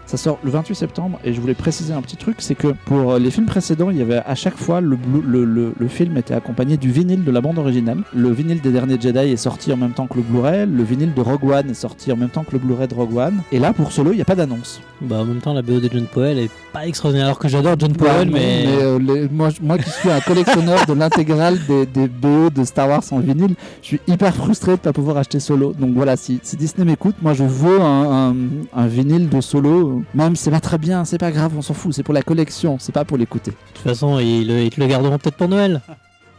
Ça 0.06 0.16
sort 0.16 0.38
le 0.42 0.50
28 0.50 0.74
septembre 0.74 1.18
et 1.24 1.32
je 1.32 1.40
voulais 1.40 1.54
préciser 1.54 1.92
un 1.92 2.02
petit 2.02 2.16
truc, 2.16 2.36
c'est 2.38 2.54
que 2.54 2.68
pour 2.84 3.12
euh, 3.12 3.18
les 3.18 3.30
films 3.30 3.46
précédents, 3.46 3.90
il 3.90 3.96
y 3.98 4.02
avait 4.02 4.18
à 4.24 4.34
chaque 4.34 4.56
fois 4.56 4.80
le, 4.80 4.96
blue- 4.96 5.22
le, 5.26 5.44
le- 5.44 5.72
le 5.78 5.88
film 5.88 6.16
était 6.16 6.34
accompagné 6.34 6.76
du 6.76 6.90
vinyle 6.90 7.24
de 7.24 7.30
la 7.30 7.40
bande 7.40 7.58
originale. 7.58 7.98
Le 8.14 8.30
vinyle 8.30 8.60
des 8.60 8.70
derniers 8.72 9.00
Jedi 9.00 9.18
est 9.18 9.36
sorti 9.36 9.72
en 9.72 9.76
même 9.76 9.92
temps 9.92 10.06
que 10.06 10.16
le 10.16 10.22
Blu-ray, 10.22 10.66
le 10.66 10.82
vinyle 10.82 11.14
de 11.14 11.20
Rogue 11.20 11.44
One 11.44 11.70
est 11.70 11.74
sorti 11.74 12.12
en 12.12 12.16
même 12.16 12.28
temps 12.30 12.44
que 12.44 12.52
le 12.52 12.58
Blu-ray 12.58 12.88
de 12.88 12.94
Rogue 12.94 13.16
One. 13.16 13.42
Et 13.52 13.58
là, 13.58 13.72
pour 13.72 13.92
Solo, 13.92 14.12
il 14.12 14.16
n'y 14.16 14.22
a 14.22 14.26
pas 14.26 14.34
d'annonce. 14.34 14.80
Bah, 15.00 15.16
en 15.20 15.24
même 15.24 15.40
temps, 15.40 15.52
la 15.52 15.62
BO 15.62 15.80
de 15.80 15.88
John 15.92 16.06
Powell 16.06 16.38
est 16.38 16.50
pas 16.72 16.86
extraordinaire, 16.86 17.26
alors 17.26 17.38
que 17.38 17.48
j'adore 17.48 17.74
John 17.78 17.92
Powell, 17.92 18.12
Ouais, 18.12 18.24
non, 18.26 18.32
mais. 18.32 18.66
euh, 18.82 18.98
les- 18.98 19.28
moi, 19.28 19.50
qui 19.78 19.90
suis 19.90 20.10
un 20.10 20.20
collectionneur 20.20 20.86
de 20.86 20.92
l'intégrale 20.92 21.58
des, 21.66 21.86
des 21.86 22.06
BO 22.08 22.50
de 22.50 22.64
Star 22.64 22.88
Wars 22.88 23.02
en 23.10 23.18
vinyle, 23.18 23.54
je 23.82 23.86
suis 23.88 24.00
hyper 24.06 24.34
frustré 24.34 24.68
de 24.72 24.76
ne 24.76 24.76
pas 24.82 24.92
pouvoir 24.92 25.16
acheter 25.16 25.40
Solo. 25.40 25.72
Donc 25.78 25.92
voilà, 25.94 26.16
si, 26.16 26.38
si 26.42 26.56
Disney 26.56 26.84
m'écoute, 26.84 27.16
moi 27.20 27.34
je 27.34 27.42
veux 27.44 27.80
un, 27.80 28.30
un- 28.30 28.34
un 28.74 28.86
vinyle 28.86 29.28
de 29.38 29.42
Solo. 29.42 30.02
Même 30.14 30.36
c'est 30.36 30.50
pas 30.50 30.60
très 30.60 30.78
bien, 30.78 31.04
c'est 31.04 31.18
pas 31.18 31.30
grave, 31.30 31.52
on 31.56 31.62
s'en 31.62 31.74
fout, 31.74 31.92
c'est 31.92 32.02
pour 32.02 32.14
la 32.14 32.22
collection, 32.22 32.76
c'est 32.78 32.92
pas 32.92 33.04
pour 33.04 33.16
l'écouter. 33.16 33.50
De 33.50 33.56
toute 33.74 33.84
façon, 33.84 34.18
ils, 34.18 34.70
te 34.70 34.80
le 34.80 34.86
garderont 34.86 35.18
peut-être 35.18 35.36
pour 35.36 35.48
Noël. 35.48 35.80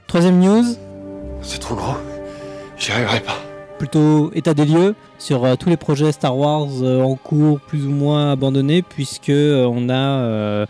Troisième 0.08 0.40
news, 0.40 0.64
C'est 1.42 1.60
trop 1.60 1.76
gros. 1.76 1.96
J'y 2.78 2.92
arriverai 2.92 3.22
pas. 3.22 3.38
plutôt 3.78 4.32
état 4.34 4.54
des 4.54 4.66
lieux 4.66 4.96
sur 5.18 5.46
euh, 5.46 5.56
tous 5.56 5.70
les 5.70 5.78
projets 5.78 6.12
Star 6.12 6.38
Wars 6.38 6.68
euh, 6.82 7.02
en 7.02 7.16
cours, 7.16 7.60
plus 7.60 7.86
ou 7.86 7.92
moins 7.92 8.32
abandonnés, 8.32 8.82
puisque 8.82 9.30
euh, 9.30 9.66
on 9.66 9.90
a 9.90 9.94
euh, 9.94 10.66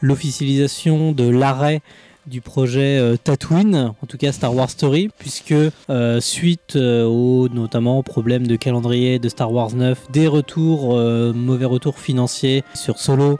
l'officialisation 0.00 1.12
de 1.12 1.28
l'arrêt 1.28 1.80
du 2.28 2.40
projet 2.40 2.98
euh, 2.98 3.16
Tatooine, 3.16 3.92
en 4.02 4.06
tout 4.06 4.18
cas 4.18 4.30
Star 4.32 4.54
Wars 4.54 4.70
Story, 4.70 5.08
puisque 5.18 5.54
euh, 5.90 6.20
suite 6.20 6.76
euh, 6.76 7.04
aux 7.04 7.48
notamment 7.48 8.02
problèmes 8.02 8.46
de 8.46 8.56
calendrier 8.56 9.18
de 9.18 9.28
Star 9.28 9.52
Wars 9.52 9.74
9, 9.74 10.10
des 10.12 10.28
retours, 10.28 10.96
mauvais 11.34 11.64
retours 11.64 11.98
financiers 11.98 12.62
sur 12.74 12.98
Solo, 12.98 13.38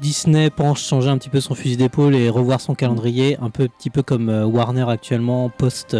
Disney 0.00 0.48
pense 0.48 0.80
changer 0.80 1.10
un 1.10 1.18
petit 1.18 1.28
peu 1.28 1.40
son 1.40 1.54
fusil 1.54 1.76
d'épaule 1.76 2.14
et 2.14 2.30
revoir 2.30 2.60
son 2.60 2.74
calendrier, 2.74 3.36
un 3.42 3.50
peu, 3.50 3.68
petit 3.68 3.90
peu 3.90 4.02
comme 4.02 4.28
Warner 4.28 4.86
actuellement 4.88 5.50
post 5.50 5.96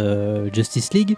Justice 0.53 0.93
League. 0.93 1.15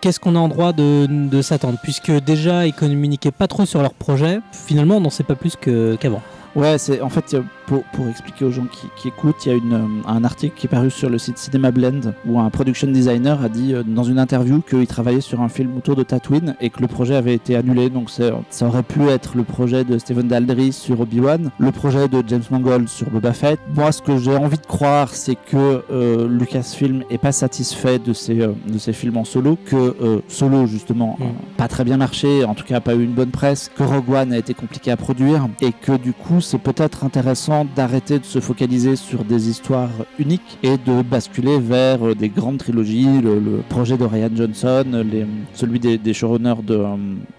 Qu'est-ce 0.00 0.20
qu'on 0.20 0.36
a 0.36 0.38
en 0.38 0.48
droit 0.48 0.72
de, 0.72 1.40
s'attendre? 1.42 1.78
Puisque 1.82 2.10
déjà 2.10 2.66
ils 2.66 2.74
communiquaient 2.74 3.30
pas 3.32 3.46
trop 3.46 3.64
sur 3.64 3.80
leur 3.80 3.94
projet, 3.94 4.40
finalement 4.52 4.98
on 4.98 5.00
n'en 5.00 5.10
sait 5.10 5.24
pas 5.24 5.36
plus 5.36 5.56
qu'avant. 5.56 6.22
Ouais, 6.54 6.76
c'est 6.78 7.00
en 7.00 7.08
fait, 7.08 7.36
pour, 7.68 7.84
pour 7.84 8.08
expliquer 8.08 8.44
aux 8.46 8.50
gens 8.50 8.64
qui, 8.64 8.88
qui 8.96 9.08
écoutent, 9.08 9.44
il 9.44 9.48
y 9.50 9.52
a 9.52 9.56
une, 9.56 9.72
euh, 9.74 10.08
un 10.08 10.24
article 10.24 10.54
qui 10.56 10.66
est 10.66 10.70
paru 10.70 10.90
sur 10.90 11.10
le 11.10 11.18
site 11.18 11.38
Cinema 11.38 11.70
Blend 11.70 12.14
où 12.26 12.40
un 12.40 12.48
production 12.50 12.86
designer 12.88 13.42
a 13.42 13.48
dit 13.48 13.74
euh, 13.74 13.82
dans 13.86 14.04
une 14.04 14.18
interview 14.18 14.62
qu'il 14.62 14.86
travaillait 14.86 15.20
sur 15.20 15.40
un 15.42 15.48
film 15.48 15.76
autour 15.76 15.94
de 15.94 16.02
Tatooine 16.02 16.56
et 16.60 16.70
que 16.70 16.80
le 16.80 16.88
projet 16.88 17.14
avait 17.14 17.34
été 17.34 17.56
annulé. 17.56 17.90
Donc 17.90 18.10
ça 18.10 18.66
aurait 18.66 18.82
pu 18.82 19.06
être 19.08 19.36
le 19.36 19.44
projet 19.44 19.84
de 19.84 19.98
Stephen 19.98 20.28
Daldry 20.28 20.72
sur 20.72 21.00
Obi-Wan, 21.00 21.50
le 21.58 21.72
projet 21.72 22.08
de 22.08 22.22
James 22.26 22.42
Mangold 22.50 22.88
sur 22.88 23.10
Boba 23.10 23.32
Fett. 23.32 23.60
Moi, 23.74 23.92
ce 23.92 24.02
que 24.02 24.16
j'ai 24.16 24.34
envie 24.34 24.58
de 24.58 24.66
croire, 24.66 25.14
c'est 25.14 25.36
que 25.36 25.84
euh, 25.90 26.26
Lucasfilm 26.28 27.04
est 27.10 27.18
pas 27.18 27.32
satisfait 27.32 27.98
de 27.98 28.12
ses, 28.12 28.40
euh, 28.40 28.52
de 28.66 28.78
ses 28.78 28.92
films 28.92 29.18
en 29.18 29.24
solo, 29.24 29.58
que 29.66 29.76
euh, 29.76 30.20
Solo 30.28 30.66
justement 30.66 31.08
Mm. 31.18 31.22
euh, 31.22 31.26
pas 31.56 31.68
très 31.68 31.84
bien 31.84 31.96
marché, 31.96 32.44
en 32.44 32.54
tout 32.54 32.64
cas 32.64 32.80
pas 32.80 32.94
eu 32.94 33.02
une 33.02 33.12
bonne 33.12 33.30
presse, 33.30 33.70
que 33.74 33.82
Rogue 33.82 34.10
One 34.10 34.32
a 34.32 34.38
été 34.38 34.54
compliqué 34.54 34.90
à 34.90 34.96
produire 34.96 35.48
et 35.60 35.72
que 35.72 35.96
du 35.96 36.12
coup 36.12 36.40
c'est 36.40 36.58
peut-être 36.58 37.04
intéressant 37.04 37.57
d'arrêter 37.64 38.18
de 38.18 38.24
se 38.24 38.40
focaliser 38.40 38.96
sur 38.96 39.24
des 39.24 39.48
histoires 39.48 39.90
uniques 40.18 40.58
et 40.62 40.76
de 40.76 41.02
basculer 41.02 41.58
vers 41.58 42.06
euh, 42.06 42.14
des 42.14 42.28
grandes 42.28 42.58
trilogies, 42.58 43.20
le, 43.22 43.38
le 43.38 43.62
projet 43.68 43.96
de 43.96 44.04
Ryan 44.04 44.30
Johnson, 44.34 44.84
les, 45.10 45.26
celui 45.54 45.78
des, 45.80 45.98
des 45.98 46.14
showrunners 46.14 46.62
de, 46.66 46.74
euh, 46.76 46.96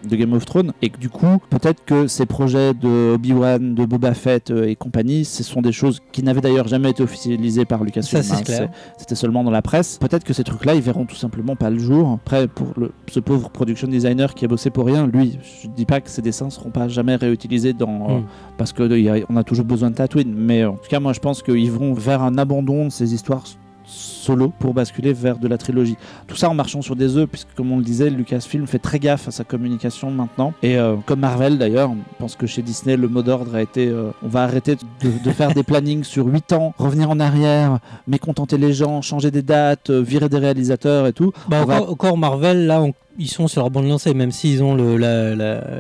de 0.07 0.15
Game 0.15 0.33
of 0.33 0.45
Thrones 0.45 0.73
et 0.81 0.89
que 0.89 0.97
du 0.99 1.09
coup 1.09 1.37
peut-être 1.49 1.83
que 1.85 2.07
ces 2.07 2.25
projets 2.25 2.73
de 2.73 3.13
Obi-Wan, 3.15 3.75
de 3.75 3.85
Boba 3.85 4.13
Fett 4.13 4.51
euh, 4.51 4.67
et 4.67 4.75
compagnie, 4.75 5.25
ce 5.25 5.43
sont 5.43 5.61
des 5.61 5.71
choses 5.71 5.99
qui 6.11 6.23
n'avaient 6.23 6.41
d'ailleurs 6.41 6.67
jamais 6.67 6.89
été 6.91 7.03
officialisées 7.03 7.65
par 7.65 7.83
Lucasfilm. 7.83 8.21
Ça, 8.23 8.35
c'est 8.35 8.41
hein. 8.41 8.43
clair. 8.43 8.69
C'était 8.97 9.15
seulement 9.15 9.43
dans 9.43 9.51
la 9.51 9.61
presse. 9.61 9.97
Peut-être 9.99 10.23
que 10.23 10.33
ces 10.33 10.43
trucs-là, 10.43 10.75
ils 10.75 10.81
verront 10.81 11.05
tout 11.05 11.15
simplement 11.15 11.55
pas 11.55 11.69
le 11.69 11.79
jour. 11.79 12.19
Après, 12.23 12.47
pour 12.47 12.73
le, 12.77 12.91
ce 13.09 13.19
pauvre 13.19 13.49
production 13.49 13.87
designer 13.87 14.33
qui 14.33 14.45
a 14.45 14.47
bossé 14.47 14.69
pour 14.69 14.85
rien, 14.85 15.07
lui, 15.07 15.37
je 15.63 15.67
dis 15.67 15.85
pas 15.85 16.01
que 16.01 16.09
ses 16.09 16.21
dessins 16.21 16.49
seront 16.49 16.69
pas 16.71 16.87
jamais 16.87 17.15
réutilisés 17.15 17.73
dans, 17.73 18.09
euh, 18.09 18.19
Mm. 18.19 18.23
parce 18.57 18.73
que 18.73 18.97
y 18.97 19.09
a- 19.09 19.23
on 19.29 19.37
a 19.37 19.43
toujours 19.43 19.65
besoin 19.65 19.89
de 19.91 19.95
Mais 20.15 20.65
en 20.65 20.73
tout 20.73 20.89
cas, 20.89 20.99
moi, 20.99 21.13
je 21.13 21.19
pense 21.19 21.43
qu'ils 21.43 21.71
vont 21.71 21.93
vers 21.93 22.21
un 22.21 22.37
abandon 22.37 22.85
de 22.85 22.89
ces 22.89 23.13
histoires 23.13 23.43
solo 23.91 24.53
pour 24.59 24.73
basculer 24.73 25.11
vers 25.13 25.37
de 25.39 25.47
la 25.47 25.57
trilogie. 25.57 25.97
Tout 26.27 26.35
ça 26.35 26.49
en 26.49 26.53
marchant 26.53 26.81
sur 26.81 26.95
des 26.95 27.17
œufs, 27.17 27.27
puisque 27.27 27.47
comme 27.55 27.71
on 27.71 27.77
le 27.77 27.83
disait, 27.83 28.09
Lucasfilm 28.09 28.67
fait 28.67 28.77
très 28.79 28.99
gaffe 28.99 29.27
à 29.27 29.31
sa 29.31 29.43
communication 29.43 30.11
maintenant. 30.11 30.53
Et 30.61 30.77
euh, 30.77 30.95
comme 31.05 31.21
Marvel 31.21 31.57
d'ailleurs, 31.57 31.91
je 31.91 32.15
pense 32.19 32.35
que 32.35 32.45
chez 32.47 32.61
Disney, 32.61 32.95
le 32.97 33.07
mot 33.07 33.23
d'ordre 33.23 33.55
a 33.55 33.61
été 33.61 33.87
euh, 33.87 34.11
on 34.23 34.27
va 34.27 34.43
arrêter 34.43 34.75
de, 34.75 35.09
de 35.23 35.31
faire 35.31 35.53
des 35.53 35.63
plannings 35.63 36.03
sur 36.03 36.25
8 36.27 36.53
ans, 36.53 36.73
revenir 36.77 37.09
en 37.09 37.19
arrière, 37.19 37.79
mécontenter 38.07 38.57
les 38.57 38.73
gens, 38.73 39.01
changer 39.01 39.31
des 39.31 39.41
dates, 39.41 39.89
euh, 39.89 40.01
virer 40.01 40.29
des 40.29 40.37
réalisateurs 40.37 41.07
et 41.07 41.13
tout. 41.13 41.31
Bah, 41.47 41.61
On 41.63 41.65
va- 41.65 41.75
encore, 41.81 41.91
encore 41.91 42.17
Marvel, 42.17 42.67
là, 42.67 42.81
on- 42.81 42.93
ils 43.17 43.27
sont 43.29 43.47
sur 43.47 43.61
leur 43.63 43.69
bande 43.71 43.87
lancée, 43.87 44.13
même 44.13 44.31
s'ils 44.31 44.63
ont 44.63 44.75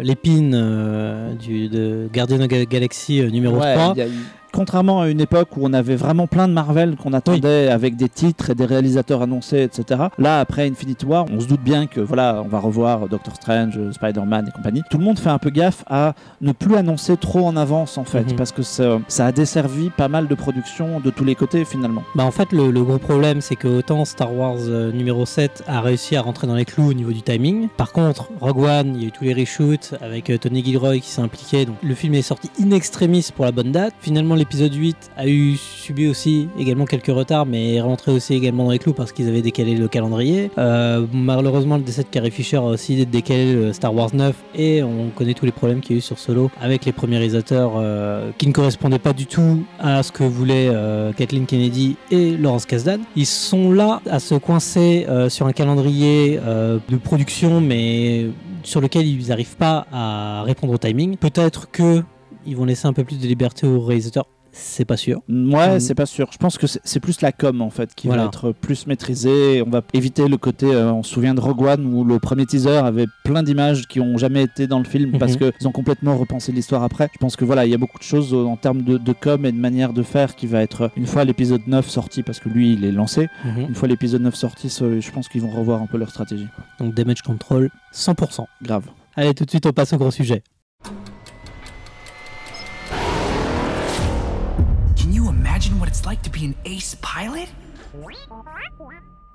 l'épine 0.01 0.53
euh, 0.55 1.33
du 1.35 1.69
de 1.69 2.09
Guardian 2.13 2.41
of 2.41 2.47
Galaxy 2.47 3.21
euh, 3.21 3.29
numéro 3.29 3.57
Ouais, 3.57 3.73
3. 3.75 3.93
il 3.95 3.99
y 3.99 4.01
a 4.01 4.07
eu- 4.07 4.11
Contrairement 4.51 5.01
à 5.01 5.09
une 5.09 5.21
époque 5.21 5.49
où 5.57 5.61
on 5.63 5.73
avait 5.73 5.95
vraiment 5.95 6.27
plein 6.27 6.47
de 6.47 6.53
Marvel 6.53 6.95
qu'on 6.95 7.13
attendait 7.13 7.69
avec 7.69 7.95
des 7.95 8.09
titres 8.09 8.49
et 8.49 8.55
des 8.55 8.65
réalisateurs 8.65 9.21
annoncés, 9.21 9.61
etc. 9.63 10.01
Là, 10.17 10.39
après 10.39 10.67
Infinity 10.67 11.05
War, 11.05 11.25
on 11.31 11.39
se 11.39 11.47
doute 11.47 11.61
bien 11.61 11.85
que 11.87 11.99
voilà, 11.99 12.41
on 12.43 12.47
va 12.47 12.59
revoir 12.59 13.07
Doctor 13.07 13.35
Strange, 13.35 13.79
Spider-Man 13.91 14.47
et 14.47 14.51
compagnie. 14.51 14.81
Tout 14.89 14.97
le 14.97 15.03
monde 15.03 15.19
fait 15.19 15.29
un 15.29 15.37
peu 15.37 15.49
gaffe 15.49 15.83
à 15.87 16.13
ne 16.41 16.51
plus 16.51 16.75
annoncer 16.75 17.15
trop 17.17 17.45
en 17.45 17.55
avance 17.55 17.97
en 17.97 18.03
fait, 18.05 18.23
Mhm. 18.31 18.35
parce 18.35 18.51
que 18.51 18.63
ça, 18.63 18.99
ça 19.07 19.27
a 19.27 19.31
desservi 19.31 19.89
pas 19.91 20.07
mal 20.07 20.27
de 20.27 20.35
productions 20.35 20.99
de 20.99 21.09
tous 21.09 21.23
les 21.23 21.35
côtés 21.35 21.63
finalement. 21.65 22.03
Bah, 22.15 22.23
en 22.25 22.31
fait, 22.31 22.51
le, 22.51 22.71
le 22.71 22.83
gros 22.83 22.97
problème, 22.97 23.41
c'est 23.41 23.55
que 23.55 23.67
autant 23.67 24.03
Star 24.05 24.33
Wars 24.33 24.55
euh, 24.67 24.91
numéro 24.91 25.25
7 25.25 25.63
a 25.67 25.81
réussi 25.81 26.15
à 26.15 26.21
rentrer 26.21 26.47
dans 26.47 26.55
les 26.55 26.65
clous 26.65 26.89
au 26.89 26.93
niveau 26.93 27.11
du 27.11 27.21
timing. 27.21 27.67
Par 27.77 27.91
contre, 27.91 28.29
Rogue 28.41 28.59
One, 28.63 28.95
il 28.95 29.01
y 29.01 29.05
a 29.05 29.07
eu 29.07 29.11
tous 29.11 29.23
les 29.25 29.33
reshoots 29.33 29.93
avec 30.01 30.29
euh, 30.29 30.37
Tony 30.37 30.63
Gilroy 30.63 30.99
qui 30.99 31.09
s'est 31.09 31.21
impliqué. 31.21 31.65
Donc, 31.65 31.75
le 31.83 31.93
film 31.95 32.13
est 32.15 32.21
sorti 32.21 32.49
in 32.61 32.71
extremis 32.71 33.29
pour 33.35 33.45
la 33.45 33.51
bonne 33.51 33.71
date. 33.71 33.93
Finalement, 33.99 34.35
l'épisode 34.39 34.73
8 34.73 35.11
a 35.17 35.27
eu 35.27 35.55
subi 35.57 36.07
aussi 36.07 36.47
également 36.57 36.85
quelques 36.85 37.07
retards, 37.07 37.45
mais 37.45 37.75
est 37.75 37.81
rentré 37.81 38.11
aussi 38.11 38.33
également 38.33 38.63
dans 38.63 38.71
les 38.71 38.79
clous 38.79 38.93
parce 38.93 39.11
qu'ils 39.11 39.27
avaient 39.27 39.41
décalé 39.41 39.75
le 39.75 39.87
calendrier. 39.87 40.49
Euh, 40.57 41.05
malheureusement, 41.13 41.77
le 41.77 41.83
décès 41.83 42.03
de 42.03 42.07
Carrie 42.07 42.31
Fisher 42.31 42.57
a 42.57 42.63
aussi 42.63 43.05
décalé 43.05 43.53
le 43.53 43.73
Star 43.73 43.93
Wars 43.93 44.09
9 44.13 44.35
et 44.55 44.81
on 44.81 45.09
connaît 45.09 45.33
tous 45.33 45.45
les 45.45 45.51
problèmes 45.51 45.81
qu'il 45.81 45.91
y 45.91 45.95
a 45.95 45.99
eu 45.99 46.01
sur 46.01 46.17
Solo 46.17 46.49
avec 46.61 46.85
les 46.85 46.93
premiers 46.93 47.17
réalisateurs 47.17 47.73
euh, 47.75 48.31
qui 48.37 48.47
ne 48.47 48.53
correspondaient 48.53 48.97
pas 48.97 49.13
du 49.13 49.27
tout 49.27 49.63
à 49.79 50.01
ce 50.03 50.11
que 50.11 50.23
voulait 50.23 50.69
euh, 50.69 51.11
Kathleen 51.11 51.45
Kennedy 51.45 51.97
et 52.09 52.31
Laurence 52.37 52.65
Kasdan. 52.65 53.01
Ils 53.15 53.25
sont 53.25 53.71
là 53.71 54.01
à 54.09 54.19
se 54.19 54.35
coincer 54.35 55.05
sur 55.27 55.47
un 55.47 55.51
calendrier 55.51 56.37
de 56.37 56.95
production, 56.97 57.59
mais 57.59 58.27
sur 58.63 58.79
lequel 58.81 59.05
ils 59.05 59.27
n'arrivent 59.27 59.57
pas 59.57 59.85
à 59.91 60.43
répondre 60.43 60.73
au 60.73 60.77
timing. 60.77 61.17
Peut-être 61.17 61.69
que 61.71 62.03
ils 62.49 62.57
vont 62.57 62.65
laisser 62.65 62.87
un 62.87 62.93
peu 62.93 63.03
plus 63.03 63.19
de 63.19 63.27
liberté 63.27 63.67
aux 63.67 63.79
réalisateurs. 63.79 64.25
C'est 64.51 64.83
pas 64.83 64.97
sûr. 64.97 65.21
Ouais, 65.29 65.75
Mm. 65.75 65.79
c'est 65.79 65.93
pas 65.93 66.07
sûr. 66.07 66.27
Je 66.31 66.37
pense 66.39 66.57
que 66.57 66.65
c'est 66.65 66.99
plus 66.99 67.21
la 67.21 67.31
com 67.31 67.61
en 67.61 67.69
fait 67.69 67.93
qui 67.93 68.07
Voilà. 68.07 68.23
va 68.23 68.27
être 68.29 68.51
plus 68.51 68.87
maîtrisée. 68.87 69.61
On 69.65 69.69
va 69.69 69.83
éviter 69.93 70.27
le 70.27 70.37
côté, 70.37 70.65
euh, 70.65 70.91
on 70.91 71.03
se 71.03 71.13
souvient 71.13 71.35
de 71.35 71.39
Rogue 71.39 71.61
One 71.61 71.85
où 71.93 72.03
le 72.03 72.17
premier 72.17 72.47
teaser 72.47 72.77
avait 72.77 73.05
plein 73.23 73.43
d'images 73.43 73.87
qui 73.87 73.99
ont 74.01 74.17
jamais 74.17 74.41
été 74.41 74.65
dans 74.65 74.79
le 74.79 74.85
film 74.85 75.19
parce 75.19 75.33
Mhm. 75.39 75.51
qu'ils 75.51 75.67
ont 75.67 75.71
complètement 75.71 76.17
repensé 76.17 76.51
l'histoire 76.51 76.81
après. 76.81 77.09
Je 77.13 77.19
pense 77.19 77.35
que 77.35 77.45
voilà, 77.45 77.67
il 77.67 77.71
y 77.71 77.75
a 77.75 77.77
beaucoup 77.77 77.99
de 77.99 78.03
choses 78.03 78.33
euh, 78.33 78.43
en 78.45 78.57
termes 78.57 78.81
de, 78.81 78.97
de 78.97 79.13
com 79.13 79.45
et 79.45 79.51
de 79.51 79.57
manière 79.59 79.93
de 79.93 80.01
faire 80.01 80.35
qui 80.35 80.47
va 80.47 80.63
être 80.63 80.89
une 80.97 81.05
fois 81.05 81.25
l'épisode 81.25 81.61
9 81.67 81.87
sorti 81.87 82.23
parce 82.23 82.39
que 82.39 82.49
lui 82.49 82.73
il 82.73 82.83
est 82.85 82.91
lancé. 82.91 83.27
Une 83.55 83.75
fois 83.75 83.87
l'épisode 83.87 84.23
9 84.23 84.33
sorti, 84.33 84.69
je 84.69 85.11
pense 85.11 85.29
qu'ils 85.29 85.41
vont 85.43 85.51
revoir 85.51 85.79
un 85.83 85.85
peu 85.87 85.97
leur 85.99 86.09
stratégie. 86.09 86.47
Donc 86.79 86.95
damage 86.95 87.21
control 87.21 87.69
100%. 87.93 88.47
Grave. 88.63 88.85
Allez, 89.15 89.35
tout 89.35 89.45
de 89.45 89.49
suite, 89.51 89.67
on 89.67 89.73
passe 89.73 89.93
au 89.93 89.97
gros 89.97 90.09
sujet. 90.11 90.41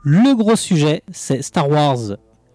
Le 0.02 0.34
gros 0.34 0.56
sujet, 0.56 1.02
c'est 1.12 1.42
Star 1.42 1.68
Wars 1.68 1.98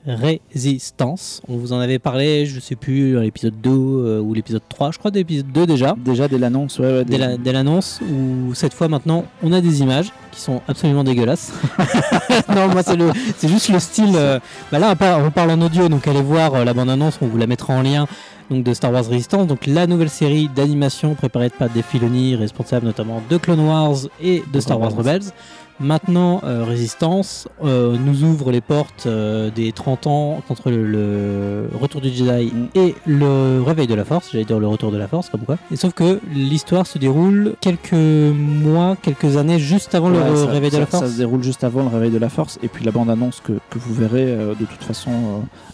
Résistance. 0.06 1.42
On 1.48 1.58
vous 1.58 1.74
en 1.74 1.80
avait 1.80 2.00
parlé, 2.00 2.46
je 2.46 2.60
sais 2.60 2.76
plus, 2.76 3.14
dans 3.14 3.20
l'épisode 3.22 3.60
2 3.62 3.70
euh, 3.70 4.20
ou 4.22 4.34
l'épisode 4.34 4.62
3, 4.70 4.92
je 4.92 4.98
crois 4.98 5.12
d'épisode 5.12 5.52
2 5.52 5.68
déjà. 5.68 5.96
Déjà 5.98 6.28
dès 6.28 6.38
l'annonce, 6.38 6.80
ouais, 6.80 6.86
ouais, 7.00 7.06
Dès 7.06 7.18
la- 7.18 7.38
dès 7.38 7.52
l'annonce, 7.52 8.00
où 8.02 8.54
cette 8.54 8.74
fois 8.74 8.88
maintenant, 8.88 9.26
on 9.44 9.52
a 9.52 9.62
des 9.62 9.82
images 9.82 10.12
qui 10.32 10.40
sont 10.42 10.62
absolument 10.68 11.04
dégueulasses. 11.04 11.52
non, 12.56 12.70
moi 12.70 12.82
c'est 12.84 12.96
le, 12.96 13.12
c'est 13.38 13.50
juste 13.50 13.70
le 13.70 13.80
style. 13.80 14.14
euh, 14.16 14.40
bah 14.72 14.80
là, 14.80 14.92
on 14.92 14.96
parle, 14.96 15.24
on 15.26 15.32
parle 15.32 15.52
en 15.52 15.62
audio, 15.62 15.90
donc 15.90 16.08
allez 16.08 16.22
voir 16.22 16.56
euh, 16.56 16.64
la 16.64 16.74
bande-annonce, 16.74 17.20
on 17.22 17.28
vous 17.28 17.38
la 17.38 17.48
mettra 17.48 17.74
en 17.74 17.82
lien. 17.82 18.08
Donc 18.50 18.64
de 18.64 18.74
Star 18.74 18.92
Wars 18.92 19.06
Resistance, 19.06 19.46
donc 19.46 19.68
la 19.68 19.86
nouvelle 19.86 20.10
série 20.10 20.50
d'animation 20.50 21.14
préparée 21.14 21.50
par 21.50 21.70
Dave 21.70 21.84
Filoni, 21.84 22.36
responsable 22.36 22.88
notamment 22.88 23.22
de 23.30 23.38
Clone 23.38 23.60
Wars 23.60 23.98
et 24.22 24.44
de 24.52 24.60
Star 24.60 24.80
Wars 24.80 24.96
Rebels. 24.96 25.32
Maintenant, 25.80 26.42
euh, 26.44 26.66
Résistance 26.66 27.48
euh, 27.64 27.96
nous 27.98 28.24
ouvre 28.24 28.52
les 28.52 28.60
portes 28.60 29.06
euh, 29.06 29.50
des 29.50 29.72
30 29.72 30.08
ans 30.08 30.42
entre 30.50 30.70
le, 30.72 30.86
le 30.86 31.70
Retour 31.80 32.02
du 32.02 32.10
Jedi 32.10 32.52
et 32.76 32.96
le 33.06 33.62
Réveil 33.66 33.88
de 33.88 33.94
la 33.96 34.04
Force, 34.04 34.30
j'allais 34.32 34.44
dire 34.44 34.60
le 34.60 34.68
Retour 34.68 34.92
de 34.92 34.98
la 34.98 35.08
Force, 35.08 35.30
comme 35.30 35.42
quoi. 35.42 35.58
Et 35.72 35.78
sauf 35.78 35.94
que 35.94 36.20
l'histoire 36.34 36.86
se 36.86 36.98
déroule 36.98 37.56
quelques 37.62 37.94
mois, 37.94 38.98
quelques 39.02 39.38
années 39.38 39.58
juste 39.60 39.96
avant 39.96 40.10
le 40.10 40.20
ça- 40.36 40.48
Réveil 40.48 40.72
de 40.72 40.78
la 40.80 40.86
Force. 40.86 41.06
Ça 41.06 41.12
se 41.12 41.18
déroule 41.18 41.44
juste 41.44 41.64
avant 41.64 41.84
le 41.84 41.88
réveil 41.90 42.12
de 42.12 42.18
la 42.18 42.30
force. 42.30 42.60
Et 42.62 42.68
puis 42.68 42.84
la 42.84 42.92
bande-annonce 42.92 43.42
que, 43.42 43.54
que 43.70 43.80
vous 43.80 43.94
verrez, 43.94 44.26
de 44.36 44.66
toute 44.66 44.84
façon, 44.84 45.12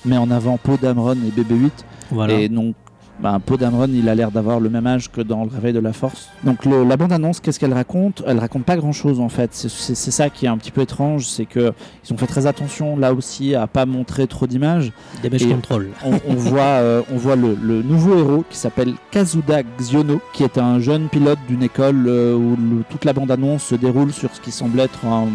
met 0.06 0.18
en 0.18 0.30
avant 0.30 0.58
Poe 0.58 0.78
Dameron 0.82 1.14
et 1.16 1.32
BB-8. 1.42 1.72
Voilà. 2.12 2.36
Et 2.40 2.50
donc, 2.50 2.76
bah, 3.20 3.40
Poe 3.46 3.58
Dameron, 3.58 3.88
il 3.90 4.10
a 4.10 4.16
l'air 4.16 4.32
d'avoir 4.32 4.60
le 4.60 4.70
même 4.70 4.86
âge 4.88 5.10
que 5.12 5.22
dans 5.22 5.44
le 5.44 5.50
réveil 5.50 5.74
de 5.74 5.80
la 5.80 5.94
force. 5.94 6.30
Donc 6.44 6.66
le- 6.66 6.84
la 6.84 6.98
bande-annonce, 6.98 7.40
qu'est-ce 7.40 7.60
qu'elle 7.60 7.74
raconte? 7.74 8.22
Elle 8.28 8.40
raconte 8.40 8.66
pas 8.66 8.76
grand-chose 8.76 9.20
en 9.20 9.30
fait. 9.30 9.50
C'est- 9.54 9.96
ça 10.12 10.30
qui 10.30 10.46
est 10.46 10.50
un 10.50 10.58
petit 10.58 10.72
peu 10.72 10.82
étrange, 10.82 11.26
c'est 11.28 11.46
que 11.46 11.74
ils 12.08 12.14
ont 12.14 12.18
fait 12.18 12.28
très 12.28 12.46
attention 12.46 12.98
là 12.98 13.14
aussi 13.14 13.56
à 13.56 13.68
pas 13.68 13.86
montrer 13.86 14.28
trop 14.28 14.48
d'images. 14.48 14.92
Damage 15.24 15.48
Control. 15.48 15.90
On, 16.06 16.12
on 16.28 16.34
voit, 16.36 16.62
euh, 16.62 17.02
on 17.14 17.18
voit 17.18 17.36
le, 17.36 17.58
le 17.62 17.82
nouveau 17.82 18.18
héros 18.18 18.44
qui 18.50 18.58
s'appelle 18.58 18.94
Kazuda 19.12 19.64
Xiono, 19.80 20.22
qui 20.34 20.44
est 20.44 20.58
un 20.58 20.80
jeune 20.80 21.08
pilote 21.10 21.40
d'une 21.48 21.64
école 21.64 22.06
euh, 22.08 22.36
où 22.36 22.56
le- 22.58 22.84
toute 22.90 23.06
la 23.06 23.14
bande-annonce 23.14 23.64
se 23.64 23.76
déroule 23.76 24.12
sur 24.14 24.34
ce 24.34 24.42
qui 24.42 24.52
semble 24.52 24.80
être 24.80 25.06
un, 25.06 25.28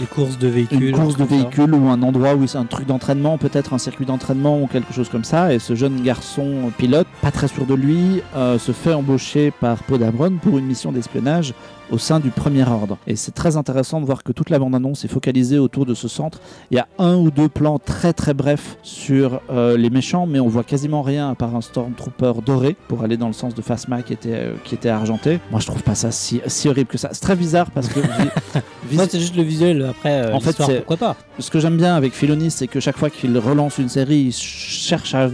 Des 0.00 0.06
courses 0.06 0.38
de 0.38 0.48
véhicules. 0.48 0.82
une 0.90 0.96
course 0.96 1.16
de 1.16 1.24
véhicules 1.24 1.72
ou 1.74 1.88
un 1.88 2.02
endroit 2.02 2.34
où 2.34 2.46
c'est 2.46 2.58
un 2.58 2.64
truc 2.64 2.86
d'entraînement, 2.86 3.38
peut-être 3.38 3.72
un 3.74 3.78
circuit 3.78 4.04
d'entraînement 4.06 4.60
ou 4.60 4.66
quelque 4.66 4.92
chose 4.92 5.08
comme 5.08 5.24
ça. 5.24 5.52
Et 5.54 5.58
ce 5.58 5.74
jeune 5.74 6.02
garçon 6.02 6.72
pilote, 6.76 7.06
pas 7.22 7.30
très 7.30 7.48
sûr 7.48 7.64
de 7.66 7.74
lui, 7.74 8.22
euh, 8.36 8.58
se 8.58 8.72
fait 8.72 8.92
embaucher 8.92 9.50
par 9.52 9.76
Poe 9.84 9.98
Dameron 9.98 10.32
pour 10.42 10.58
une 10.58 10.66
mission 10.66 10.92
d'espionnage 10.92 11.54
au 11.90 11.98
sein 11.98 12.18
du 12.18 12.30
Premier 12.30 12.66
Ordre. 12.66 12.96
Et 13.06 13.14
c'est 13.14 13.32
très 13.32 13.58
intéressant 13.58 14.00
de 14.00 14.06
voir 14.06 14.22
que 14.24 14.32
toute 14.32 14.48
la 14.48 14.58
bande-annonce 14.58 15.04
est 15.04 15.08
focalisée 15.08 15.58
autour 15.58 15.84
de 15.84 15.92
ce 15.92 16.08
centre. 16.08 16.40
Il 16.70 16.76
y 16.76 16.80
a 16.80 16.88
un 16.98 17.16
ou 17.16 17.30
deux 17.30 17.50
plans 17.50 17.78
très 17.78 18.14
très 18.14 18.32
brefs 18.32 18.78
sur 18.82 19.40
euh, 19.50 19.76
les 19.76 19.90
méchants, 19.90 20.26
mais 20.26 20.40
on 20.40 20.48
voit 20.48 20.64
quasiment 20.64 21.02
rien 21.02 21.30
à 21.30 21.34
part 21.34 21.54
un 21.54 21.60
Stormtrooper 21.60 22.32
doré 22.44 22.74
pour 22.88 23.02
aller 23.04 23.18
dans 23.18 23.26
le 23.26 23.34
sens 23.34 23.54
de 23.54 23.60
Phasma 23.60 24.00
qui 24.02 24.14
était, 24.14 24.30
euh, 24.32 24.54
qui 24.64 24.74
était 24.74 24.88
argenté. 24.88 25.40
Moi 25.50 25.60
je 25.60 25.66
trouve 25.66 25.82
pas 25.82 25.94
ça 25.94 26.10
si, 26.10 26.40
si 26.46 26.68
horrible 26.70 26.88
que 26.88 26.96
ça. 26.98 27.10
C'est 27.12 27.20
très 27.20 27.36
bizarre 27.36 27.70
parce 27.70 27.88
que 27.88 28.00
vis- 28.88 28.96
Moi, 28.96 29.04
c'est 29.08 29.20
juste 29.20 29.36
le 29.36 29.42
visuel. 29.42 29.83
Après 29.84 30.26
euh, 30.26 30.32
En 30.32 30.40
fait, 30.40 30.56
pourquoi 30.56 30.96
pas 30.96 31.16
Ce 31.38 31.50
que 31.50 31.60
j'aime 31.60 31.76
bien 31.76 31.94
avec 31.94 32.12
Filoni, 32.12 32.50
c'est 32.50 32.66
que 32.66 32.80
chaque 32.80 32.96
fois 32.96 33.10
qu'il 33.10 33.36
relance 33.38 33.78
une 33.78 33.88
série, 33.88 34.18
il 34.18 34.32
cherche 34.32 35.14
à, 35.14 35.30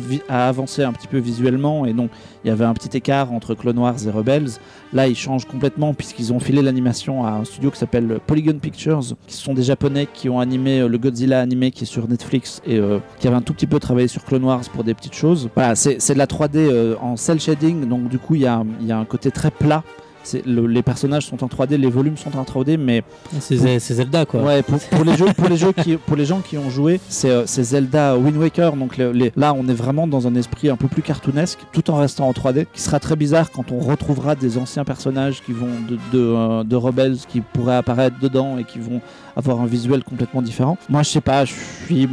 avancer 0.49 0.83
un 0.83 0.93
petit 0.93 1.09
peu 1.09 1.19
visuellement. 1.19 1.87
Et 1.87 1.93
donc, 1.93 2.11
il 2.45 2.49
y 2.49 2.51
avait 2.51 2.65
un 2.65 2.75
petit 2.75 2.97
écart 2.97 3.33
entre 3.33 3.55
Clone 3.55 3.79
Wars 3.79 3.97
et 4.07 4.11
Rebels. 4.11 4.51
Là, 4.93 5.07
ils 5.07 5.17
changent 5.17 5.45
complètement 5.45 5.95
puisqu'ils 5.95 6.33
ont 6.33 6.41
filé 6.41 6.63
l'animation 6.63 7.25
à 7.25 7.31
un 7.33 7.45
studio 7.45 7.71
qui 7.71 7.79
s'appelle 7.79 8.19
Polygon 8.27 8.59
Pictures, 8.59 9.03
qui 9.27 9.37
sont 9.37 9.55
des 9.55 9.63
Japonais 9.63 10.09
qui 10.13 10.29
ont 10.29 10.41
animé 10.41 10.81
euh, 10.81 10.89
le 10.89 10.99
Godzilla 10.99 11.41
animé 11.41 11.71
qui 11.71 11.85
est 11.85 11.87
sur 11.87 12.09
Netflix 12.09 12.61
et 12.67 12.79
euh, 12.79 12.99
qui 13.19 13.29
avait 13.29 13.37
un 13.37 13.43
tout 13.43 13.55
petit 13.55 13.67
peu 13.67 13.79
travaillé 13.79 14.09
sur 14.09 14.25
Clone 14.25 14.45
Wars 14.45 14.63
pour 14.73 14.85
des 14.85 14.95
petites 14.95 15.15
choses. 15.15 15.49
Voilà, 15.55 15.75
c'est 15.75 15.97
de 15.97 16.19
la 16.19 16.27
3D 16.27 16.57
euh, 16.57 16.97
en 17.01 17.17
cel 17.17 17.41
shading, 17.41 17.87
donc 17.89 18.09
du 18.09 18.19
coup, 18.19 18.35
il 18.35 18.43
y 18.43 18.47
a, 18.47 18.65
il 18.81 18.87
y 18.87 18.93
a 18.93 18.99
un 18.99 19.05
côté 19.05 19.31
très 19.31 19.51
plat. 19.51 19.85
Le- 20.47 20.67
les 20.67 20.83
personnages 20.83 21.27
sont 21.27 21.43
en 21.43 21.49
3D, 21.49 21.77
les 21.77 21.89
volumes 21.91 22.17
sont 22.17 22.37
en 22.37 22.45
3D, 22.45 22.77
mais 22.77 23.03
C'est 23.41 23.57
Ze- 23.57 23.79
c'est 23.79 23.95
Zelda 23.95 24.25
quoi. 24.27 24.43
Ouais, 24.43 24.63
pour, 24.63 24.79
pour 24.79 25.05
les 25.05 25.17
jeux, 25.17 25.27
pour 25.37 25.49
les 25.49 25.57
jeux 25.57 25.73
qui, 25.73 25.97
pour 25.97 26.17
les 26.17 26.25
gens 26.25 26.41
qui 26.41 26.59
ont 26.59 26.71
joué, 26.71 27.01
c'est 27.09 27.31
euh, 27.31 27.47
Zelda 27.47 28.17
Wind 28.17 28.37
Waker. 28.37 28.77
Donc 28.77 28.97
les- 28.97 29.33
là, 29.37 29.55
on 29.57 29.67
est 29.69 29.75
vraiment 29.75 30.07
dans 30.07 30.27
un 30.27 30.35
esprit 30.35 30.69
un 30.69 30.77
peu 30.77 30.89
plus 30.89 31.03
cartoonesque, 31.03 31.59
tout 31.73 31.91
en 31.91 31.97
restant 31.97 32.29
en 32.29 32.33
3D, 32.33 32.67
qui 32.73 32.81
sera 32.81 33.01
très 33.01 33.17
bizarre 33.17 33.51
quand 33.51 33.73
on 33.73 33.79
retrouvera 33.81 34.35
des 34.35 34.59
anciens 34.59 34.85
personnages 34.85 35.43
qui 35.45 35.53
vont 35.53 35.67
de 35.89 35.97
de, 36.13 36.19
euh, 36.19 36.65
de 36.65 36.77
Rebels 36.77 37.17
qui 37.29 37.41
pourraient 37.41 37.77
apparaître 37.77 38.17
dedans 38.21 38.59
et 38.59 38.65
qui 38.65 38.79
vont 38.79 39.01
avoir 39.37 39.61
un 39.61 39.67
visuel 39.67 40.03
complètement 40.05 40.43
différent. 40.43 40.77
Moi, 40.89 41.03
je 41.03 41.09
sais 41.11 41.21
pas, 41.21 41.45
je 41.45 41.55
suis, 41.87 42.09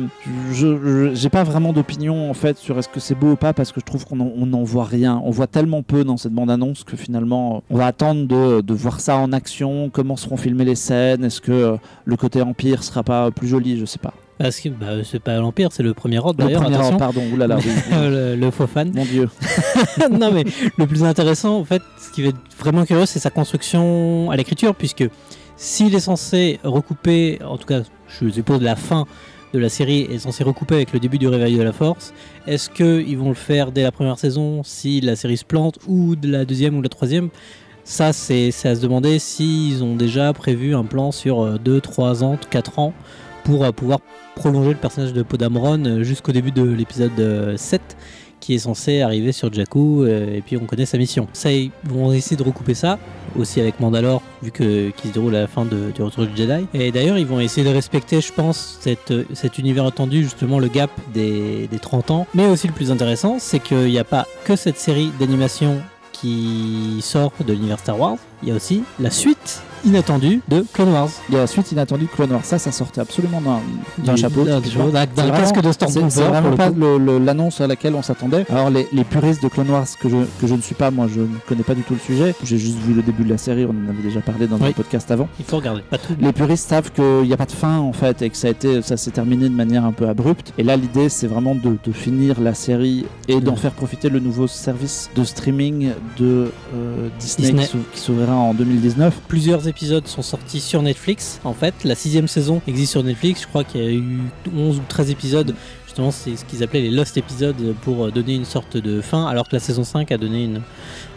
je, 0.54 1.12
j'ai 1.14 1.30
pas 1.30 1.44
vraiment 1.44 1.74
d'opinion 1.74 2.30
en 2.30 2.34
fait 2.34 2.58
sur 2.58 2.78
est-ce 2.78 2.90
que 2.90 3.00
c'est 3.00 3.16
beau 3.16 3.32
ou 3.32 3.36
pas 3.36 3.54
parce 3.54 3.72
que 3.72 3.80
je 3.80 3.86
trouve 3.86 4.06
qu'on 4.06 4.20
en- 4.20 4.32
on 4.38 4.46
n'en 4.46 4.64
voit 4.64 4.86
rien. 4.86 5.22
On 5.26 5.32
voit 5.32 5.48
tellement 5.48 5.82
peu 5.84 6.04
dans 6.04 6.18
cette 6.18 6.32
bande-annonce 6.34 6.84
que 6.84 6.96
finalement, 6.96 7.64
on 7.70 7.78
va 7.78 7.88
attendre 7.98 8.28
de, 8.28 8.62
de 8.62 8.74
voir 8.76 9.00
ça 9.00 9.18
en 9.18 9.34
action. 9.34 9.90
Comment 9.92 10.16
seront 10.18 10.38
filmées 10.38 10.66
les 10.66 10.76
scènes? 10.76 11.26
Est-ce 11.26 11.42
que 11.42 11.52
euh, 11.52 11.78
le 12.06 12.16
côté 12.16 12.44
empire 12.44 12.84
sera 12.84 13.02
pas 13.02 13.32
plus 13.32 13.48
joli? 13.48 13.80
Je 13.80 13.86
sais 13.86 13.98
pas. 13.98 14.14
Parce 14.38 14.60
que 14.60 14.70
bah, 14.70 15.04
c'est 15.04 15.20
pas 15.20 15.36
l'Empire, 15.38 15.70
c'est 15.72 15.82
le 15.82 15.96
premier 15.96 16.20
ordre 16.20 16.48
Le 16.48 16.54
premier 16.54 16.76
rang, 16.78 16.96
pardon. 16.98 17.24
Oulala, 17.34 17.58
oui, 17.58 17.64
oui. 17.66 17.96
le, 18.04 18.36
le 18.36 18.52
faux 18.52 18.68
fan. 18.68 18.92
Mon 18.94 19.04
Dieu. 19.04 19.28
non 20.12 20.32
mais 20.32 20.44
le 20.78 20.86
plus 20.86 21.04
intéressant 21.04 21.58
en 21.58 21.66
fait, 21.66 21.82
ce 21.98 22.12
qui 22.12 22.22
va 22.22 22.30
être 22.30 22.38
vraiment 22.60 22.86
curieux, 22.86 23.08
c'est 23.08 23.18
sa 23.18 23.32
construction 23.32 24.30
à 24.30 24.36
l'écriture, 24.36 24.76
puisque 24.76 25.06
s'il 25.56 25.96
est 25.96 26.00
censé 26.00 26.60
recouper, 26.64 27.40
en 27.44 27.58
tout 27.58 27.66
cas, 27.66 27.82
je 28.08 28.30
suppose 28.30 28.62
la 28.62 28.76
fin 28.76 29.06
de 29.56 29.60
la 29.60 29.70
série 29.70 30.02
est 30.02 30.20
censé 30.20 30.44
recouper 30.44 30.76
avec 30.76 30.94
le 30.94 31.00
début 31.00 31.18
du 31.18 31.28
réveil 31.28 31.58
de 31.58 31.64
la 31.64 31.72
Force, 31.74 32.14
est-ce 32.46 32.70
qu'ils 32.70 33.18
vont 33.18 33.30
le 33.30 33.34
faire 33.34 33.72
dès 33.72 33.82
la 33.82 33.92
première 33.92 34.20
saison 34.20 34.62
si 34.64 35.02
la 35.02 35.16
série 35.16 35.38
se 35.38 35.46
plante 35.46 35.80
ou 35.88 36.16
de 36.16 36.30
la 36.30 36.46
deuxième 36.46 36.78
ou 36.78 36.84
la 36.84 36.90
troisième? 36.90 37.30
Ça, 37.90 38.12
c'est 38.12 38.50
à 38.66 38.76
se 38.76 38.82
demander 38.82 39.18
s'ils 39.18 39.84
ont 39.84 39.96
déjà 39.96 40.34
prévu 40.34 40.76
un 40.76 40.84
plan 40.84 41.12
sur 41.12 41.58
2, 41.58 41.80
3 41.82 42.24
ans, 42.24 42.38
4 42.50 42.80
ans 42.80 42.94
pour 43.46 43.64
euh, 43.64 43.72
pouvoir 43.72 44.00
prolonger 44.36 44.70
le 44.72 44.76
personnage 44.76 45.14
de 45.14 45.24
Podamron 45.24 45.84
euh, 45.86 46.04
jusqu'au 46.04 46.34
début 46.34 46.52
de 46.52 46.64
l'épisode 46.64 47.18
euh, 47.20 47.56
7 47.56 47.82
qui 48.40 48.54
est 48.54 48.60
censé 48.60 49.02
arriver 49.02 49.32
sur 49.32 49.52
Jakku 49.52 50.04
euh, 50.04 50.36
et 50.36 50.42
puis 50.42 50.58
on 50.58 50.66
connaît 50.66 50.86
sa 50.86 50.98
mission. 50.98 51.28
Ça, 51.34 51.52
ils 51.52 51.72
vont 51.86 52.12
essayer 52.12 52.36
de 52.36 52.44
recouper 52.44 52.74
ça 52.76 53.00
aussi 53.40 53.60
avec 53.62 53.80
Mandalore 53.80 54.22
vu 54.44 54.52
que 54.52 54.90
qui 54.92 55.08
se 55.08 55.14
déroule 55.14 55.36
à 55.36 55.42
la 55.42 55.48
fin 55.48 55.64
de- 55.66 55.92
du 55.96 56.02
retour 56.04 56.26
du 56.28 56.36
Jedi. 56.36 56.68
Et 56.74 56.92
d'ailleurs, 56.92 57.18
ils 57.18 57.26
vont 57.26 57.40
essayer 57.40 57.68
de 57.68 57.74
respecter, 57.74 58.20
je 58.22 58.32
pense, 58.34 58.80
euh, 59.12 59.24
cet 59.34 59.58
univers 59.58 59.88
étendu, 59.88 60.24
justement 60.24 60.60
le 60.60 60.68
gap 60.68 60.92
des, 61.14 61.68
des 61.72 61.80
30 61.80 62.12
ans. 62.12 62.28
Mais 62.36 62.46
aussi 62.48 62.68
le 62.68 62.74
plus 62.74 62.92
intéressant, 62.92 63.38
c'est 63.40 63.60
qu'il 63.60 63.86
n'y 63.86 63.98
a 64.00 64.04
pas 64.04 64.28
que 64.46 64.56
cette 64.58 64.78
série 64.78 65.10
d'animation 65.20 65.78
qui 66.20 67.00
sort 67.02 67.32
de 67.46 67.54
l'univers 67.54 67.80
Star 67.80 68.00
Wars, 68.00 68.18
il 68.42 68.50
y 68.50 68.52
a 68.52 68.56
aussi 68.56 68.84
la 69.00 69.12
suite 69.12 69.62
inattendue 69.86 70.42
de 70.50 70.64
Clone 70.74 70.92
Wars. 70.92 71.10
Il 71.30 71.36
y 71.36 71.38
a 71.38 71.42
la 71.42 71.48
suite 71.48 71.72
inattendue 71.72 72.06
de 72.06 72.10
Clone 72.10 72.32
Wars. 72.32 72.44
Ça, 72.46 72.58
ça 72.60 72.72
sortait 72.72 73.02
absolument 73.02 73.42
d'un 73.42 73.60
d'un 74.04 74.14
Du- 74.16 74.22
chapeau. 74.22 74.44
d'un- 74.44 74.62
casque 75.32 75.62
de 75.62 75.72
Stormtrooper. 75.72 76.10
c'est 76.10 76.22
vraiment 76.24 76.56
pas 76.56 76.70
l'annonce 77.20 77.62
à 77.62 77.68
laquelle 77.68 77.96
on 77.96 78.02
s'attendait. 78.02 78.46
Alors, 78.50 78.70
les, 78.70 78.88
les 78.92 79.04
puristes 79.04 79.42
de 79.44 79.48
Clone 79.48 79.70
Wars 79.70 79.86
que 80.00 80.10
je, 80.10 80.18
que 80.40 80.48
je 80.48 80.54
ne 80.56 80.62
suis 80.62 80.76
pas, 80.76 80.92
moi, 80.92 81.08
je 81.14 81.22
ne 81.22 81.28
connais 81.48 81.64
pas 81.64 81.76
du 81.76 81.82
tout 81.84 81.94
le 81.94 82.00
sujet. 82.00 82.36
J'ai 82.44 82.58
juste 82.58 82.78
vu 82.80 82.94
le 82.94 83.02
début 83.02 83.24
de 83.24 83.30
la 83.30 83.38
série. 83.38 83.66
On 83.66 83.70
en 83.70 83.90
avait 83.90 84.04
déjà 84.04 84.22
parlé 84.22 84.48
dans 84.48 84.58
Oui. 84.58 84.70
un 84.70 84.72
podcast 84.72 85.10
avant. 85.12 85.28
Il 85.40 85.46
faut 85.46 85.58
regarder. 85.58 85.82
Pas 85.90 85.98
tout. 85.98 86.14
Les 86.20 86.34
puristes 86.34 86.68
savent 86.70 86.92
qu'il 86.92 87.24
n'y 87.24 87.34
a 87.34 87.38
pas 87.38 87.46
de 87.46 87.52
fin 87.52 87.78
en 87.80 87.94
fait 87.94 88.22
et 88.22 88.30
que 88.30 88.38
ça 88.38 88.48
a 88.48 88.52
été, 88.52 88.82
ça 88.82 88.98
s'est 88.98 89.12
terminé 89.12 89.50
de 89.50 89.54
manière 89.56 89.86
un 89.86 89.92
peu 89.92 90.08
abrupte. 90.08 90.54
Et 90.58 90.64
là, 90.64 90.76
l'idée, 90.76 91.10
c'est 91.10 91.28
vraiment 91.28 91.56
de, 91.56 91.78
de 91.84 91.92
finir 91.92 92.40
la 92.42 92.54
série 92.54 93.06
et 93.28 93.40
d'en 93.42 93.56
faire 93.56 93.72
profiter 93.72 94.10
le 94.10 94.20
nouveau 94.20 94.48
service 94.48 95.10
de 95.16 95.24
streaming 95.24 95.90
de 96.18 96.52
euh, 96.76 97.08
Disney, 97.20 97.52
Disney. 97.52 97.68
qui 97.94 98.00
s'ouvrira 98.00 98.34
en 98.36 98.54
2019. 98.54 99.14
Plusieurs 99.28 99.67
épisodes 99.68 100.08
sont 100.08 100.22
sortis 100.22 100.60
sur 100.60 100.82
Netflix. 100.82 101.40
En 101.44 101.54
fait, 101.54 101.74
la 101.84 101.96
sixième 101.96 102.28
saison 102.28 102.62
existe 102.68 102.92
sur 102.92 103.04
Netflix. 103.04 103.42
Je 103.42 103.48
crois 103.48 103.64
qu'il 103.64 103.84
y 103.84 103.88
a 103.88 103.92
eu 103.92 104.20
11 104.56 104.78
ou 104.78 104.82
13 104.88 105.12
épisodes. 105.12 105.56
Justement, 105.86 106.12
c'est 106.12 106.36
ce 106.36 106.46
qu'ils 106.46 106.64
appelaient 106.64 106.82
les 106.82 106.92
Lost 106.92 107.18
épisodes 107.18 107.76
pour 107.82 108.06
euh, 108.06 108.12
donner 108.12 108.36
une 108.36 108.46
sorte 108.46 108.78
de 108.78 109.02
fin, 109.02 109.26
alors 109.28 109.48
que 109.48 109.56
la 109.56 109.60
saison 109.60 109.84
5 109.84 110.12
a 110.12 110.18
donné 110.18 110.50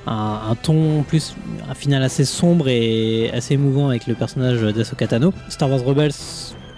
un, 0.06 0.56
ton 0.62 1.02
plus, 1.02 1.34
un 1.68 1.74
final 1.74 2.02
assez 2.02 2.24
sombre 2.24 2.68
et 2.68 3.30
assez 3.32 3.54
émouvant 3.54 3.88
avec 3.88 4.06
le 4.06 4.14
personnage 4.14 4.60
d'Ahsoka 4.60 5.06
Tano. 5.06 5.32
Star 5.48 5.70
Wars 5.70 5.84
Rebels 5.84 6.12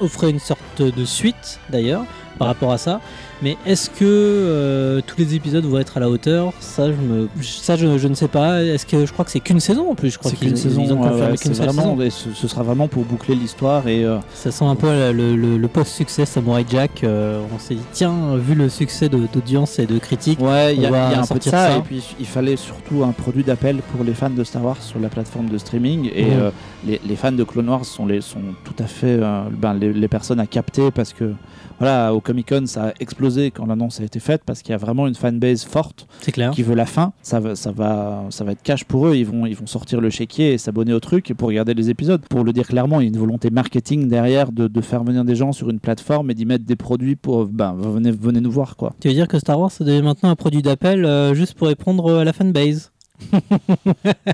offrait 0.00 0.30
une 0.30 0.40
sorte 0.40 0.82
de 0.82 1.04
suite 1.04 1.61
d'ailleurs 1.70 2.04
par 2.38 2.48
rapport 2.48 2.72
à 2.72 2.78
ça. 2.78 3.00
Mais 3.42 3.57
est-ce 3.66 3.90
que 3.90 3.96
euh, 4.05 5.00
tous 5.05 5.18
les 5.18 5.35
épisodes 5.35 5.64
vont 5.64 5.78
être 5.81 5.96
à 5.96 6.00
la 6.00 6.09
hauteur? 6.09 6.52
Ça, 6.61 6.87
je, 6.87 6.96
me, 6.96 7.28
ça 7.42 7.74
je, 7.74 7.98
je 7.98 8.07
ne 8.07 8.14
sais 8.14 8.28
pas. 8.28 8.62
Est-ce 8.62 8.87
que 8.87 9.05
je 9.05 9.12
crois 9.12 9.24
que 9.24 9.33
c'est 9.33 9.40
qu'une 9.40 9.59
saison 9.59 9.90
en 9.90 9.94
plus 9.96 10.11
Je 10.11 10.18
crois 10.18 10.31
C'est 10.31 10.37
qu'une 10.37 10.55
saison, 10.55 10.83
ils 10.85 10.92
ont 10.92 10.96
confirmé 10.98 11.33
ouais, 11.33 11.37
qu'une 11.37 11.52
vraiment, 11.52 11.96
saison. 11.98 12.11
ce, 12.11 12.40
ce 12.40 12.46
sera 12.48 12.62
vraiment 12.62 12.87
pour 12.87 13.05
boucler 13.05 13.35
l'histoire 13.35 13.88
et 13.88 14.05
euh, 14.05 14.18
Ça 14.33 14.52
sent 14.52 14.64
un 14.64 14.76
peu 14.76 14.87
le, 15.12 15.35
le- 15.35 15.57
le- 15.57 15.68
post-succès 15.68 16.24
Samurai 16.24 16.64
Jack. 16.70 17.02
euh, 17.02 17.40
on 17.52 17.59
s'est 17.59 17.74
dit, 17.74 17.83
tiens, 17.92 18.37
vu 18.37 18.55
le 18.55 18.68
succès 18.68 19.09
de- 19.09 19.26
d'audience 19.33 19.78
et 19.81 19.87
de 19.87 19.98
critiques, 19.98 20.38
Ouais, 20.40 20.74
il 20.76 20.81
y 20.81 20.85
y 20.85 20.87
a 20.87 21.20
un 21.20 21.26
peu 21.26 21.38
de 21.38 21.42
ça, 21.44 21.50
ça. 21.50 21.76
et 21.78 21.81
puis 21.81 22.00
il 22.20 22.26
fallait 22.26 22.57
surtout 22.57 23.02
un 23.02 23.11
produit 23.11 23.42
d'appel 23.42 23.78
pour 23.92 24.05
les 24.05 24.14
fans 24.14 24.31
de 24.31 24.44
Star 24.44 24.64
Wars 24.64 24.81
sur 24.81 25.00
la 25.00 25.09
plateforme 25.09 25.48
de 25.48 25.59
streaming. 25.59 26.11
Et 26.14 26.26
Ouais. 26.26 26.31
euh, 26.35 26.50
les, 26.87 27.00
les 27.05 27.16
fans 27.16 27.33
de 27.33 27.42
Clone 27.42 27.68
Wars 27.68 27.85
sont, 27.85 28.07
les, 28.07 28.20
sont 28.20 28.40
tout 28.64 28.74
à 28.78 28.87
fait 28.87 29.18
euh, 29.20 29.42
ben, 29.50 29.74
les, 29.74 29.92
les 29.92 30.09
personnes 30.09 30.38
à 30.38 30.46
capter 30.46 30.92
parce 30.92 31.12
que 31.12 31.33
voilà, 31.81 32.14
au 32.14 32.20
Comic 32.20 32.48
Con 32.50 32.62
ça 32.66 32.88
a 32.88 32.92
explosé 33.00 33.32
quand 33.51 33.66
l'annonce 33.66 34.01
a 34.01 34.05
été 34.05 34.21
faite 34.21 34.42
parce 34.45 34.62
qu'il 34.62 34.71
y 34.73 34.75
a 34.75 34.79
vraiment 34.79 35.07
une 35.07 35.14
fanbase 35.14 35.64
forte 35.64 36.07
c'est 36.21 36.33
clair. 36.33 36.51
qui 36.51 36.62
veut 36.62 36.75
la 36.75 36.87
fin. 36.87 37.12
Ça 37.23 37.40
va, 37.40 37.55
ça 37.57 37.73
va, 37.73 38.25
ça 38.31 38.45
va 38.45 38.53
être 38.53 38.62
cash 38.62 38.85
pour 38.85 39.07
eux. 39.09 39.16
Ils 39.16 39.27
vont, 39.27 39.47
ils 39.47 39.57
vont 39.57 39.66
sortir 39.66 40.01
le 40.01 40.11
chéquier 40.11 40.53
et 40.53 40.59
s'abonner 40.59 40.92
au 40.92 41.01
truc 41.01 41.31
et 41.31 41.35
pour 41.35 41.49
regarder 41.49 41.75
les 41.75 41.90
épisodes. 41.90 42.23
Pour 42.29 42.45
le 42.45 42.53
dire 42.53 42.66
clairement, 42.66 43.01
il 43.01 43.05
y 43.05 43.07
a 43.07 43.09
une 43.12 43.18
volonté 43.18 43.51
marketing 43.51 44.09
derrière 44.09 44.53
de, 44.53 44.68
de 44.68 44.81
faire 44.81 45.03
venir 45.05 45.25
des 45.25 45.35
gens 45.37 45.53
sur 45.53 45.71
une 45.71 45.81
plateforme 45.81 46.31
et 46.31 46.35
d'y 46.35 46.45
mettre 46.47 46.64
des 46.64 46.77
produits 46.77 47.16
pour 47.16 47.47
ben 47.47 47.75
venez, 47.77 48.11
venez 48.11 48.40
nous 48.40 48.51
voir 48.51 48.77
quoi. 48.77 48.95
Tu 49.01 49.09
veux 49.09 49.14
dire 49.14 49.29
que 49.29 49.38
Star 49.38 49.59
Wars 49.59 49.71
devient 49.81 50.03
maintenant 50.03 50.31
un 50.31 50.37
produit 50.37 50.62
d'appel 50.62 51.05
euh, 51.05 51.35
juste 51.35 51.55
pour 51.55 51.68
répondre 51.68 52.14
à 52.18 52.25
la 52.25 52.33
fanbase? 52.33 52.90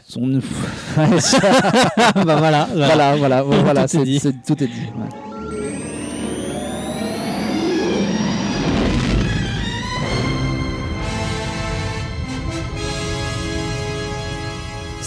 Son- 0.06 0.20
Bah 0.96 2.36
voilà, 2.36 2.68
voilà. 2.74 2.86
voilà, 2.86 3.16
voilà, 3.16 3.46
ouais, 3.46 3.62
voilà, 3.62 3.88
Tout 3.88 3.96
est 3.96 3.98
c'est, 3.98 4.04
dit. 4.04 4.18
c'est- 4.18 4.34
tout 4.46 4.62
est 4.62 4.66
dit. 4.66 4.72
ouais. 4.96 5.27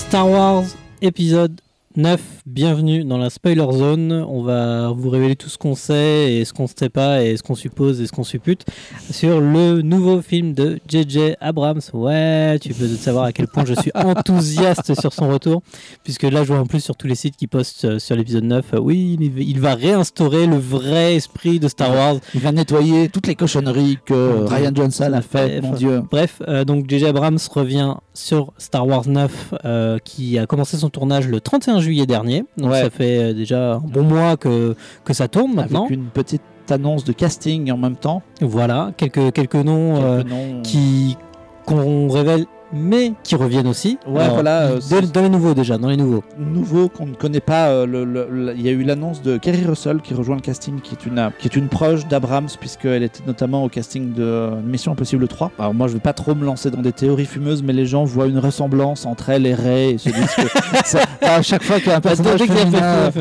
Star 0.08 0.30
Wars 0.30 0.66
épisode 1.02 1.60
9, 1.98 2.22
bienvenue 2.46 3.04
dans 3.04 3.18
la 3.18 3.30
spoiler 3.30 3.68
zone. 3.74 4.14
On 4.14 4.44
va 4.44 4.92
vous 4.96 5.10
révéler 5.10 5.36
tout 5.36 5.50
ce 5.50 5.58
qu'on 5.58 5.76
sait 5.76 6.36
et 6.36 6.46
ce 6.46 6.54
qu'on 6.54 6.64
ne 6.64 6.68
sait 6.74 6.88
pas 6.88 7.22
et 7.22 7.36
ce 7.36 7.44
qu'on 7.44 7.54
suppose 7.56 8.00
et 8.00 8.08
ce 8.08 8.14
qu'on 8.14 8.24
suppute 8.24 8.64
sur 9.10 9.42
le 9.42 9.82
nouveau 9.82 10.22
film 10.22 10.54
de 10.54 10.80
JJ 10.88 11.36
Abrams. 11.42 11.82
Ouais, 11.94 12.58
tu 12.62 12.74
peux 12.74 12.88
savoir 12.88 13.26
à 13.26 13.34
quel 13.34 13.48
point 13.50 13.66
je 13.66 13.74
suis 13.74 13.92
enthousiaste 13.96 14.98
sur 15.02 15.12
son 15.12 15.28
retour, 15.28 15.64
puisque 16.06 16.24
là 16.24 16.46
je 16.46 16.54
vois 16.54 16.60
en 16.60 16.66
plus 16.66 16.80
sur 16.82 16.96
tous 16.96 17.08
les 17.08 17.16
sites 17.16 17.36
qui 17.36 17.48
postent 17.48 17.84
euh, 17.84 18.00
sur 18.00 18.16
l'épisode 18.16 18.46
9, 18.46 18.66
euh, 18.76 18.80
oui, 18.80 19.18
il- 19.20 19.60
va 19.60 19.76
réinstaurer 19.76 20.48
le 20.48 20.56
vrai 20.58 21.16
esprit 21.16 21.60
de 21.60 21.68
Star 21.68 21.92
Wars. 21.94 22.16
Il 22.34 22.40
va 22.40 22.54
nettoyer 22.54 23.10
toutes 23.10 23.28
les 23.28 23.36
cochonneries 23.36 23.98
que 24.06 24.46
Ryan 24.48 24.72
Johnson 24.74 25.12
a 25.14 25.22
faites, 25.22 25.62
mon 25.62 25.74
Dieu. 25.74 26.02
Bref, 26.10 26.42
euh, 26.48 26.64
donc 26.64 26.90
JJ 26.90 27.04
Abrams 27.04 27.38
revient 27.54 27.96
sur 28.14 28.52
Star 28.58 28.86
Wars 28.88 29.08
9 29.08 29.54
euh, 29.66 29.98
qui 30.04 30.38
a 30.38 30.46
commencé 30.46 30.78
son 30.78 30.90
tournage 30.90 31.28
le 31.28 31.40
31 31.40 31.80
juillet 31.80 32.06
dernier. 32.06 32.44
Donc 32.58 32.72
Ouais. 32.72 32.82
ça 32.82 32.90
fait 32.90 33.18
euh, 33.32 33.34
déjà 33.34 33.74
un 33.76 33.78
bon 33.80 34.04
mois 34.04 34.38
que, 34.38 34.76
que 35.06 35.14
ça 35.14 35.28
tourne 35.28 35.54
maintenant. 35.54 35.86
Avec 35.86 35.98
une 35.98 36.08
petite 36.08 36.42
annonce 36.70 37.04
de 37.04 37.14
casting 37.14 37.72
en 37.72 37.78
même 37.78 37.96
temps. 37.96 38.22
Voilà, 38.42 38.92
quelques, 38.98 39.32
quelques 39.34 39.56
noms 39.56 40.02
euh, 40.04 40.18
Quelques 40.24 40.30
noms. 40.30 40.62
qui 40.64 41.18
qu'on 41.66 42.10
révèle 42.10 42.46
mais 42.74 43.14
qui 43.24 43.36
reviennent 43.36 43.68
aussi. 43.68 43.98
Ouais, 44.08 44.28
voilà, 44.30 44.62
euh, 44.64 44.80
dans, 44.90 45.02
dans 45.08 45.22
les 45.22 45.30
nouveaux 45.30 45.54
déjà, 45.54 45.78
dans 45.78 45.90
les 45.90 45.98
nouveaux. 45.98 46.24
nouveau 46.38 46.90
qu'on 46.90 47.06
ne 47.06 47.16
connaît 47.16 47.40
pas. 47.40 47.70
euh, 47.70 48.54
Il 48.56 48.62
y 48.62 48.70
a 48.70 48.72
eu 48.72 48.84
l'annonce 48.84 49.22
de 49.22 49.38
Kerry 49.38 49.66
Russell 49.66 50.00
qui 50.02 50.14
rejoint 50.14 50.36
le 50.36 50.42
casting, 50.42 50.80
qui 50.82 50.96
est 50.96 51.06
une, 51.06 51.20
euh, 51.20 51.30
qui 51.40 51.48
est 51.48 51.56
une 51.56 51.68
proche 51.68 52.08
d'Abrams, 52.08 52.48
puisqu'elle 52.60 53.04
était 53.04 53.24
notamment 53.28 53.64
au 53.64 53.70
casting 53.70 54.14
de 54.14 54.24
euh, 54.24 54.62
Mission 54.62 54.92
Impossible 54.94 55.28
3. 55.28 55.52
Alors 55.60 55.74
moi, 55.74 55.88
je 55.88 55.94
vais 55.94 56.00
pas 56.00 56.14
trop 56.14 56.36
me 56.36 56.46
lancer 56.46 56.72
dans 56.72 56.82
des 56.82 56.92
théories 56.94 57.26
fumeuses, 57.26 57.64
mais 57.64 57.74
les 57.74 57.86
gens 57.86 58.04
voient 58.04 58.28
une 58.28 58.40
ressemblance 58.40 59.06
entre 59.06 59.30
elle 59.30 59.46
et 59.46 59.54
Ray 59.54 59.92
et 59.92 59.98
se 59.98 60.10
disent 60.10 60.36
que 60.36 60.42
ça- 60.86 61.00
à 61.22 61.42
chaque 61.42 61.64
fois 61.64 61.80
qu'il 61.80 61.90
y 61.90 61.92
a 61.92 61.98
un 61.98 62.02
personnage 62.02 62.40
féminin, 62.42 63.12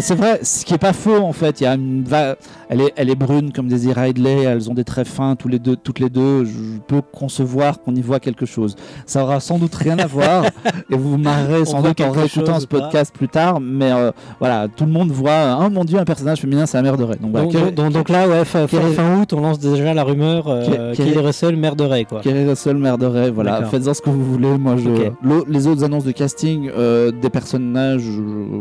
c'est 0.00 0.14
vrai, 0.14 0.40
ce 0.42 0.64
qui 0.64 0.74
est 0.74 0.78
pas 0.78 0.92
faux 0.92 1.16
en 1.18 1.32
fait. 1.32 1.60
Il 1.60 1.64
y 1.64 1.66
a 1.66 1.74
une 1.74 2.02
va- 2.04 2.36
elle 2.68 2.80
est, 2.80 2.92
elle 2.96 3.10
est 3.10 3.14
brune 3.14 3.52
comme 3.52 3.68
Daisy 3.68 3.92
Ridley. 3.92 4.42
Elles 4.42 4.70
ont 4.70 4.74
des 4.74 4.84
traits 4.84 5.06
fins 5.08 5.36
tous 5.36 5.48
les 5.48 5.58
deux, 5.58 5.76
toutes 5.76 5.98
les 6.00 6.10
deux. 6.10 6.44
Je 6.44 6.78
peux 6.86 7.00
concevoir 7.02 7.80
qu'on 7.80 7.94
y 7.94 8.00
voit 8.02 8.20
quelque 8.20 8.46
chose. 8.46 8.76
Ça 9.06 9.22
aura 9.24 9.40
sans 9.40 9.58
doute 9.58 9.74
rien 9.74 9.98
à 9.98 10.06
voir 10.06 10.44
et 10.90 10.96
vous 10.96 11.12
vous 11.12 11.18
marrerez 11.18 11.64
sans 11.64 11.82
doute 11.82 12.00
en 12.00 12.10
réécoutant 12.10 12.60
ce 12.60 12.66
pas. 12.66 12.80
podcast 12.80 13.14
plus 13.14 13.28
tard. 13.28 13.60
Mais 13.60 13.92
euh, 13.92 14.10
voilà, 14.40 14.66
tout 14.68 14.84
le 14.84 14.92
monde 14.92 15.10
voit. 15.10 15.58
Oh 15.60 15.70
mon 15.70 15.84
dieu, 15.84 15.98
un 15.98 16.04
personnage 16.04 16.40
féminin, 16.40 16.66
c'est 16.66 16.76
la 16.76 16.82
mère 16.82 16.96
de 16.96 17.04
Ray. 17.04 17.18
Donc, 17.18 17.30
voilà, 17.30 17.46
Donc, 17.46 17.54
Kerry- 17.54 17.72
donc- 17.72 17.92
donc 17.92 18.08
là, 18.08 18.28
ouais, 18.28 18.44
fin, 18.44 18.66
fin- 18.66 19.20
août, 19.20 19.32
on 19.32 19.40
lance 19.40 19.58
déjà 19.58 19.94
la 19.94 20.04
rumeur 20.04 20.44
euh, 20.48 20.94
Kelly 20.94 21.18
Russell, 21.18 21.56
mère 21.56 21.76
de 21.76 21.84
Ray, 21.84 22.04
quoi. 22.04 22.20
Kerry 22.20 22.48
Russell, 22.48 22.76
mère 22.76 22.98
de 22.98 23.06
Ray, 23.06 23.30
voilà, 23.30 23.64
faites-en 23.66 23.94
ce 23.94 24.00
que 24.02 24.10
vous 24.10 24.24
voulez. 24.24 24.56
Moi, 24.58 24.76
je... 24.76 25.10
Les 25.48 25.66
autres 25.66 25.84
annonces 25.84 26.04
de 26.04 26.12
casting 26.12 26.70
euh, 26.76 27.10
des 27.10 27.30
personnages, 27.30 28.04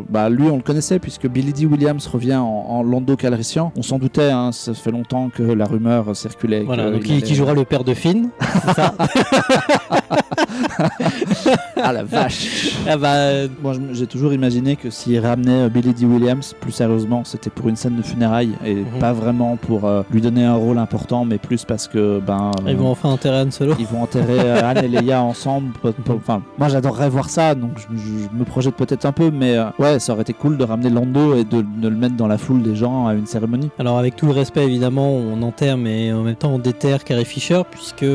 bah, 0.10 0.30
lui, 0.30 0.48
on 0.50 0.58
le 0.58 0.62
connaissait 0.62 1.00
puisque 1.00 1.28
Billy 1.28 1.54
D. 1.54 1.66
Williams 1.66 2.06
revient 2.08 2.36
en, 2.36 2.44
en 2.70 2.84
Lando 2.84 3.16
Calrissian. 3.16 3.72
On 3.78 3.82
s'en 3.93 3.99
doutait, 3.99 4.32
hein, 4.32 4.51
ça 4.51 4.73
fait 4.73 4.89
longtemps 4.91 5.29
que 5.29 5.43
la 5.43 5.65
rumeur 5.65 6.15
circulait. 6.15 6.63
Voilà, 6.65 6.89
donc 6.89 7.03
qui, 7.03 7.12
allait- 7.13 7.21
qui 7.21 7.36
jouera 7.36 7.53
le 7.53 7.63
père 7.63 7.84
de 7.84 7.93
Finn. 7.93 8.29
ça 8.75 8.93
Ah 11.82 11.91
la 11.93 12.03
vache 12.03 12.71
Ah 12.88 12.97
bah, 12.97 13.13
euh, 13.13 13.47
Moi, 13.62 13.73
j'ai 13.91 14.08
toujours 14.08 14.34
imaginé 14.34 14.75
que 14.75 14.89
s'il 14.89 15.19
ramenait 15.19 15.63
euh, 15.63 15.69
Billy 15.69 15.93
D. 15.93 16.06
Williams, 16.06 16.56
plus 16.60 16.71
sérieusement, 16.71 17.23
c'était 17.25 17.49
pour 17.49 17.67
une 17.69 17.75
scène 17.75 17.95
de 17.97 18.01
funérailles 18.01 18.53
et 18.65 18.73
Mhm. 18.75 18.99
pas 18.99 19.13
vraiment 19.13 19.58
pour 19.58 19.86
euh, 19.86 20.01
lui 20.12 20.21
donner 20.21 20.43
un 20.45 20.56
rôle 20.56 20.77
important, 20.77 21.25
mais 21.25 21.38
plus 21.38 21.63
parce 21.65 21.88
que 21.88 22.19
ben 22.19 22.51
euh, 22.65 22.71
ils 22.71 22.77
vont 22.77 22.89
enfin 22.89 23.10
enterrer 23.10 23.41
Han 23.41 23.51
Solo. 23.51 23.73
ils 23.79 23.86
vont 23.86 24.01
enterrer 24.01 24.39
euh, 24.39 24.62
Anne 24.67 24.84
et 24.84 24.88
Leia 24.88 25.21
ensemble. 25.21 25.73
Pe- 25.82 25.93
Enfin, 26.15 26.41
moi, 26.58 26.67
j'adorerais 26.69 27.10
voir 27.10 27.29
ça, 27.29 27.53
donc 27.56 27.71
je, 27.77 27.97
je 27.97 28.38
me 28.38 28.43
projette 28.45 28.75
peut-être 28.75 29.06
un 29.06 29.12
peu, 29.12 29.29
mais 29.32 29.58
euh, 29.58 29.65
ouais, 29.79 29.99
ça 29.99 30.13
aurait 30.13 30.21
été 30.23 30.34
cool 30.34 30.58
de 30.58 30.63
ramener 30.63 30.89
Lando 30.89 31.36
et 31.36 31.43
de, 31.43 31.62
de 31.62 31.88
le 31.88 31.95
mettre 31.95 32.15
dans 32.15 32.27
la 32.27 32.38
foule 32.38 32.62
des 32.62 32.75
gens 32.75 33.08
à 33.08 33.13
une 33.13 33.25
cérémonie. 33.25 33.69
Alors 33.84 33.98
avec 33.98 34.15
tout 34.15 34.28
le 34.28 34.32
respect 34.32 34.63
évidemment, 34.63 35.12
on 35.12 35.41
enterre 35.41 35.76
mais 35.76 36.13
en 36.13 36.22
même 36.24 36.38
temps 36.38 36.54
on 36.54 36.58
déterre 36.58 37.04
Carrie 37.04 37.26
Fisher 37.26 37.63
puisque 37.69 38.06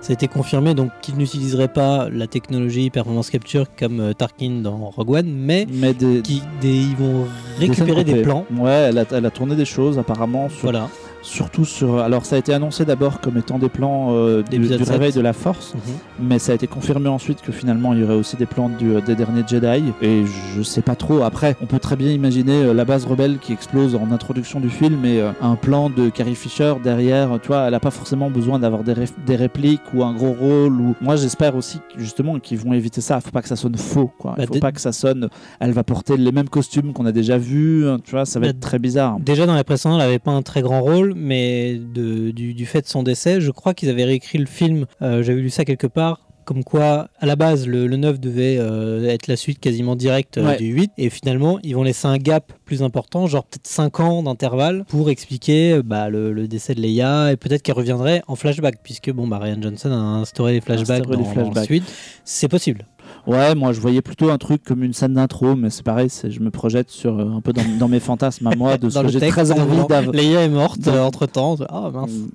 ça 0.00 0.08
a 0.08 0.12
été 0.14 0.26
confirmé 0.26 0.72
donc 0.72 0.90
qu'il 1.02 1.16
n'utiliserait 1.18 1.68
pas 1.68 2.08
la 2.10 2.26
technologie 2.26 2.88
performance 2.88 3.28
capture 3.28 3.66
comme 3.78 4.00
euh, 4.00 4.12
Tarkin 4.14 4.62
dans 4.62 4.76
Rogue 4.88 5.10
One, 5.10 5.30
mais 5.30 5.66
Mais 5.70 5.92
des, 5.92 6.22
qui, 6.22 6.42
des- 6.62 6.78
ils 6.78 6.96
vont 6.96 7.26
récupérer 7.58 8.04
des 8.04 8.22
plans. 8.22 8.46
Ouais, 8.56 8.70
elle 8.88 8.96
a, 8.96 9.04
elle 9.12 9.26
a 9.26 9.30
tourné 9.30 9.54
des 9.54 9.66
choses 9.66 9.98
apparemment 9.98 10.48
sur 10.48 10.62
Voilà. 10.62 10.88
Surtout 11.22 11.64
sur. 11.64 11.98
Alors, 11.98 12.24
ça 12.24 12.36
a 12.36 12.38
été 12.38 12.52
annoncé 12.54 12.84
d'abord 12.84 13.20
comme 13.20 13.36
étant 13.36 13.58
des 13.58 13.68
plans 13.68 14.08
euh, 14.12 14.42
du, 14.42 14.50
D'épisode 14.50 14.78
du 14.78 14.84
7. 14.84 14.92
réveil 14.94 15.12
de 15.12 15.20
la 15.20 15.32
Force, 15.32 15.74
mais 16.20 16.38
ça 16.38 16.52
a 16.52 16.54
été 16.54 16.66
confirmé 16.66 17.08
ensuite 17.08 17.40
que 17.42 17.52
finalement 17.52 17.92
il 17.92 18.00
y 18.00 18.04
aurait 18.04 18.14
aussi 18.14 18.36
des 18.36 18.46
plans 18.46 18.68
du- 18.68 18.94
euh, 18.96 19.00
des 19.00 19.14
derniers 19.14 19.42
Jedi. 19.46 19.84
Et 20.02 20.24
je 20.56 20.62
sais 20.62 20.82
pas 20.82 20.94
trop. 20.96 21.22
Après, 21.22 21.56
on 21.62 21.66
peut 21.66 21.78
très 21.78 21.96
bien 21.96 22.10
imaginer 22.10 22.62
euh, 22.64 22.74
la 22.74 22.84
base 22.84 23.04
rebelle 23.04 23.38
qui 23.38 23.52
explose 23.52 23.94
en 23.94 24.10
introduction 24.12 24.60
du 24.60 24.70
film 24.70 25.04
et 25.04 25.20
euh, 25.20 25.30
un 25.42 25.56
plan 25.56 25.90
de 25.90 26.08
Carrie 26.08 26.34
Fisher 26.34 26.74
derrière. 26.82 27.38
Tu 27.42 27.48
vois, 27.48 27.62
elle 27.68 27.74
a 27.74 27.80
pas 27.80 27.90
forcément 27.90 28.30
besoin 28.30 28.58
d'avoir 28.58 28.82
des, 28.84 28.94
des 29.26 29.36
répliques 29.36 29.82
ou 29.94 30.02
un 30.04 30.12
gros 30.14 30.32
rôle. 30.32 30.72
Ou 30.80 30.94
moi, 31.00 31.16
j'espère 31.16 31.56
aussi 31.56 31.80
justement 31.96 32.38
qu'ils 32.38 32.58
vont 32.58 32.72
éviter 32.72 33.00
ça. 33.00 33.20
Faut 33.20 33.30
pas 33.30 33.42
que 33.42 33.48
ça 33.48 33.56
sonne 33.56 33.76
faux. 33.76 34.10
Quoi. 34.18 34.34
Bah, 34.36 34.44
faut 34.46 34.58
pas 34.60 34.72
que 34.72 34.80
ça 34.80 34.92
sonne. 34.92 35.28
Elle 35.60 35.72
va 35.72 35.82
porter 35.84 36.16
les 36.16 36.32
mêmes 36.32 36.48
costumes 36.48 36.92
qu'on 36.92 37.06
a 37.06 37.12
déjà 37.12 37.38
vus. 37.38 37.86
hein, 37.88 37.98
Tu 38.02 38.12
vois, 38.12 38.24
ça 38.24 38.38
va 38.40 38.46
Bah, 38.46 38.50
être 38.50 38.60
très 38.60 38.78
bizarre. 38.78 39.18
Déjà 39.20 39.46
dans 39.46 39.54
les 39.56 39.64
précédents, 39.64 39.94
elle 39.94 39.98
n'avait 40.04 40.18
pas 40.18 40.30
un 40.32 40.42
très 40.42 40.62
grand 40.62 40.80
rôle, 40.80 41.07
mais 41.16 41.74
de- 41.78 42.30
du, 42.30 42.54
du 42.54 42.66
fait 42.66 42.82
de 42.82 42.86
son 42.86 43.02
décès, 43.02 43.40
je 43.40 43.50
crois 43.50 43.74
qu'ils 43.74 43.88
avaient 43.90 44.04
réécrit 44.04 44.38
le 44.38 44.46
film. 44.46 44.86
euh, 45.02 45.22
J'avais 45.22 45.40
lu 45.40 45.50
ça 45.50 45.64
quelque 45.64 45.86
part. 45.86 46.24
Comme 46.44 46.64
quoi, 46.64 47.08
à 47.20 47.26
la 47.26 47.36
base, 47.36 47.66
le, 47.66 47.86
le 47.86 47.96
9 47.98 48.18
devait 48.20 48.56
euh, 48.58 49.06
être 49.10 49.26
la 49.26 49.36
suite 49.36 49.60
quasiment 49.60 49.96
directe 49.96 50.38
euh, 50.38 50.46
Ouais. 50.46 50.56
du 50.56 50.64
8. 50.72 50.92
Et 50.96 51.10
finalement, 51.10 51.58
ils 51.62 51.74
vont 51.74 51.82
laisser 51.82 52.06
un 52.08 52.16
gap 52.16 52.54
plus 52.64 52.82
important, 52.82 53.26
genre 53.26 53.44
peut-être 53.44 53.66
5 53.66 54.00
ans 54.00 54.22
d'intervalle, 54.22 54.86
pour 54.88 55.10
expliquer 55.10 55.72
euh, 55.74 55.82
bah, 55.84 56.08
le, 56.08 56.32
le 56.32 56.48
décès 56.48 56.74
de 56.74 56.80
Leia. 56.80 57.32
Et 57.32 57.36
peut-être 57.36 57.60
qu'elle 57.60 57.74
reviendrait 57.74 58.22
en 58.28 58.34
flashback, 58.34 58.76
puisque 58.82 59.10
bon, 59.12 59.28
bah, 59.28 59.38
Ryan 59.38 59.58
Johnson 59.60 59.90
a 59.90 59.96
instauré 59.96 60.54
les 60.54 60.62
flashbacks 60.62 61.00
Instauré 61.00 61.18
les 61.18 61.22
dans, 61.24 61.28
dans 61.34 61.36
la 61.36 61.42
flashbacks. 61.44 61.64
suite. 61.66 61.92
C'est 62.24 62.48
possible. 62.48 62.86
Ouais, 63.28 63.54
moi 63.54 63.74
je 63.74 63.80
voyais 63.80 64.00
plutôt 64.00 64.30
un 64.30 64.38
truc 64.38 64.64
comme 64.64 64.82
une 64.82 64.94
scène 64.94 65.12
d'intro, 65.12 65.54
mais 65.54 65.68
c'est 65.68 65.82
pareil, 65.82 66.08
je 66.08 66.40
me 66.40 66.50
projette 66.50 66.88
sur 66.88 67.18
euh, 67.18 67.30
un 67.36 67.42
peu 67.42 67.52
dans, 67.52 67.62
dans 67.78 67.86
mes 67.86 68.00
fantasmes 68.00 68.46
à 68.46 68.56
moi 68.56 68.78
de 68.78 68.88
ce 68.90 68.98
que 68.98 69.08
j'ai 69.08 69.20
très 69.20 69.52
envie 69.52 69.76
d'avoir. 69.86 70.14
Leia 70.14 70.44
est 70.44 70.48
morte 70.48 70.80
Dans- 70.80 71.06
entre 71.06 71.26
temps. 71.26 71.56
Ah 71.68 71.90
mince. 71.92 72.10
Mm. 72.10 72.28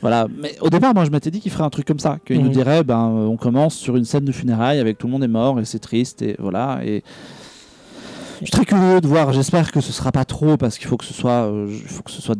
Voilà, 0.00 0.28
mais 0.38 0.56
au 0.62 0.70
départ, 0.70 0.94
moi 0.94 1.04
je 1.04 1.10
m'étais 1.10 1.30
dit 1.30 1.40
qu'il 1.40 1.52
ferait 1.52 1.64
un 1.64 1.68
truc 1.70 1.86
comme 1.86 1.98
ça, 1.98 2.16
qu'il 2.24 2.42
nous 2.42 2.48
dirait, 2.48 2.82
ben, 2.84 3.10
euh, 3.10 3.26
on 3.26 3.36
commence 3.36 3.74
sur 3.74 3.96
une 3.96 4.06
scène 4.06 4.24
de 4.24 4.32
funérailles 4.32 4.78
avec 4.78 4.96
tout 4.96 5.06
le 5.08 5.12
monde 5.12 5.24
est 5.24 5.28
mort 5.28 5.60
et 5.60 5.66
c'est 5.66 5.78
triste 5.78 6.22
et 6.22 6.36
voilà. 6.38 6.80
Et 6.86 7.02
je 8.40 8.46
suis 8.46 8.50
très 8.52 8.64
curieux 8.64 9.02
de 9.02 9.06
voir. 9.06 9.34
J'espère 9.34 9.70
que 9.70 9.82
ce 9.82 9.92
sera 9.92 10.10
pas 10.10 10.24
trop 10.24 10.56
parce 10.56 10.78
qu'il 10.78 10.88
faut 10.88 10.96
que 10.96 11.04
ce 11.04 11.12
soit, 11.12 11.50
euh, 11.52 11.66
il 11.70 11.88
faut 11.88 12.02
que 12.02 12.10
ce 12.10 12.22
soit 12.22 12.38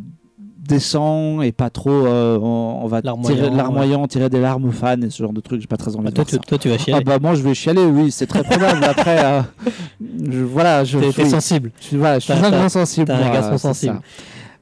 décent 0.67 1.41
et 1.43 1.53
pas 1.53 1.71
trop. 1.71 1.91
euh, 1.91 2.39
on, 2.39 2.81
on 2.83 2.87
va 2.87 3.01
Larmoyant, 3.03 3.37
tirer, 3.37 3.51
larmoyant, 3.51 4.07
tirer 4.09 4.29
des 4.31 4.41
larmes 4.41 4.67
aux 4.67 4.73
fans 4.73 5.01
et 5.01 5.11
ce 5.11 5.23
genre 5.23 5.33
de 5.33 5.41
trucs. 5.41 5.61
J'ai 5.61 5.67
pas 5.67 5.77
très 5.77 5.95
envie 5.97 6.05
Bah, 6.05 6.11
de 6.11 6.15
toi, 6.17 6.25
voir 6.25 6.31
tu, 6.31 6.37
ça. 6.37 6.43
toi, 6.47 6.59
tu 6.59 6.69
vas 6.69 6.79
chialer. 6.79 7.03
Ah 7.03 7.05
bah 7.05 7.19
moi 7.21 7.35
je 7.35 7.43
vais 7.43 7.55
chialer, 7.55 7.85
oui, 7.85 8.11
c'est 8.11 8.27
très 8.27 8.43
probable. 8.43 8.85
Après, 8.89 9.25
euh, 9.25 9.41
je, 10.31 10.41
voilà, 10.43 10.85
je, 10.85 10.99
oui. 10.99 11.13
sensible. 11.31 11.73
Je 11.81 11.85
suis, 11.87 11.97
voilà, 11.97 12.19
je 12.19 12.25
suis 12.25 12.33
un 12.33 12.51
grand 12.51 12.69
sensible. 12.69 13.11
un 13.11 13.33
garçon 13.33 13.59
sensible. 13.59 14.01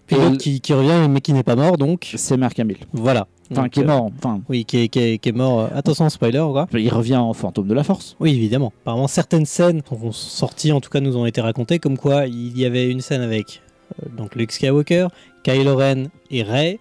Puis 0.06 0.16
l'autre 0.16 0.38
qui, 0.38 0.60
qui 0.62 0.72
revient 0.72 1.06
mais 1.10 1.20
qui 1.20 1.34
n'est 1.34 1.42
pas 1.42 1.54
mort 1.56 1.76
donc 1.76 2.12
C'est 2.16 2.38
Marc 2.38 2.58
Hamill. 2.58 2.78
voilà. 2.92 3.26
Enfin, 3.50 3.62
Donc, 3.62 3.70
qui 3.72 3.80
est 3.80 3.84
euh, 3.84 3.86
mort. 3.86 4.10
Enfin, 4.18 4.40
Oui, 4.48 4.64
qui 4.66 4.78
est, 4.84 4.88
qui 4.88 4.98
est- 4.98 5.18
qui 5.18 5.28
est 5.30 5.32
mort. 5.32 5.68
Attention, 5.74 6.08
spoiler 6.10 6.38
quoi 6.52 6.66
il 6.74 6.88
revient 6.90 7.16
en 7.16 7.32
fantôme 7.34 7.66
de 7.66 7.74
la 7.74 7.82
force. 7.82 8.14
Oui, 8.20 8.30
évidemment. 8.34 8.72
Apparemment, 8.82 9.06
certaines 9.06 9.46
scènes 9.46 9.80
sont 9.88 10.12
sorties, 10.12 10.70
en 10.72 10.80
tout 10.80 10.90
cas, 10.90 11.00
nous 11.00 11.16
ont 11.16 11.24
été 11.26 11.40
racontées, 11.40 11.78
comme 11.78 11.96
quoi 11.98 12.26
il 12.26 12.58
y 12.58 12.64
avait 12.66 12.90
une 12.90 13.00
scène 13.00 13.22
avec 13.22 13.62
euh, 14.02 14.08
donc 14.18 14.34
Luke 14.34 14.52
Skywalker, 14.52 15.08
Kylo 15.48 15.76
Ren 15.76 16.10
et 16.30 16.42
Rey, 16.42 16.78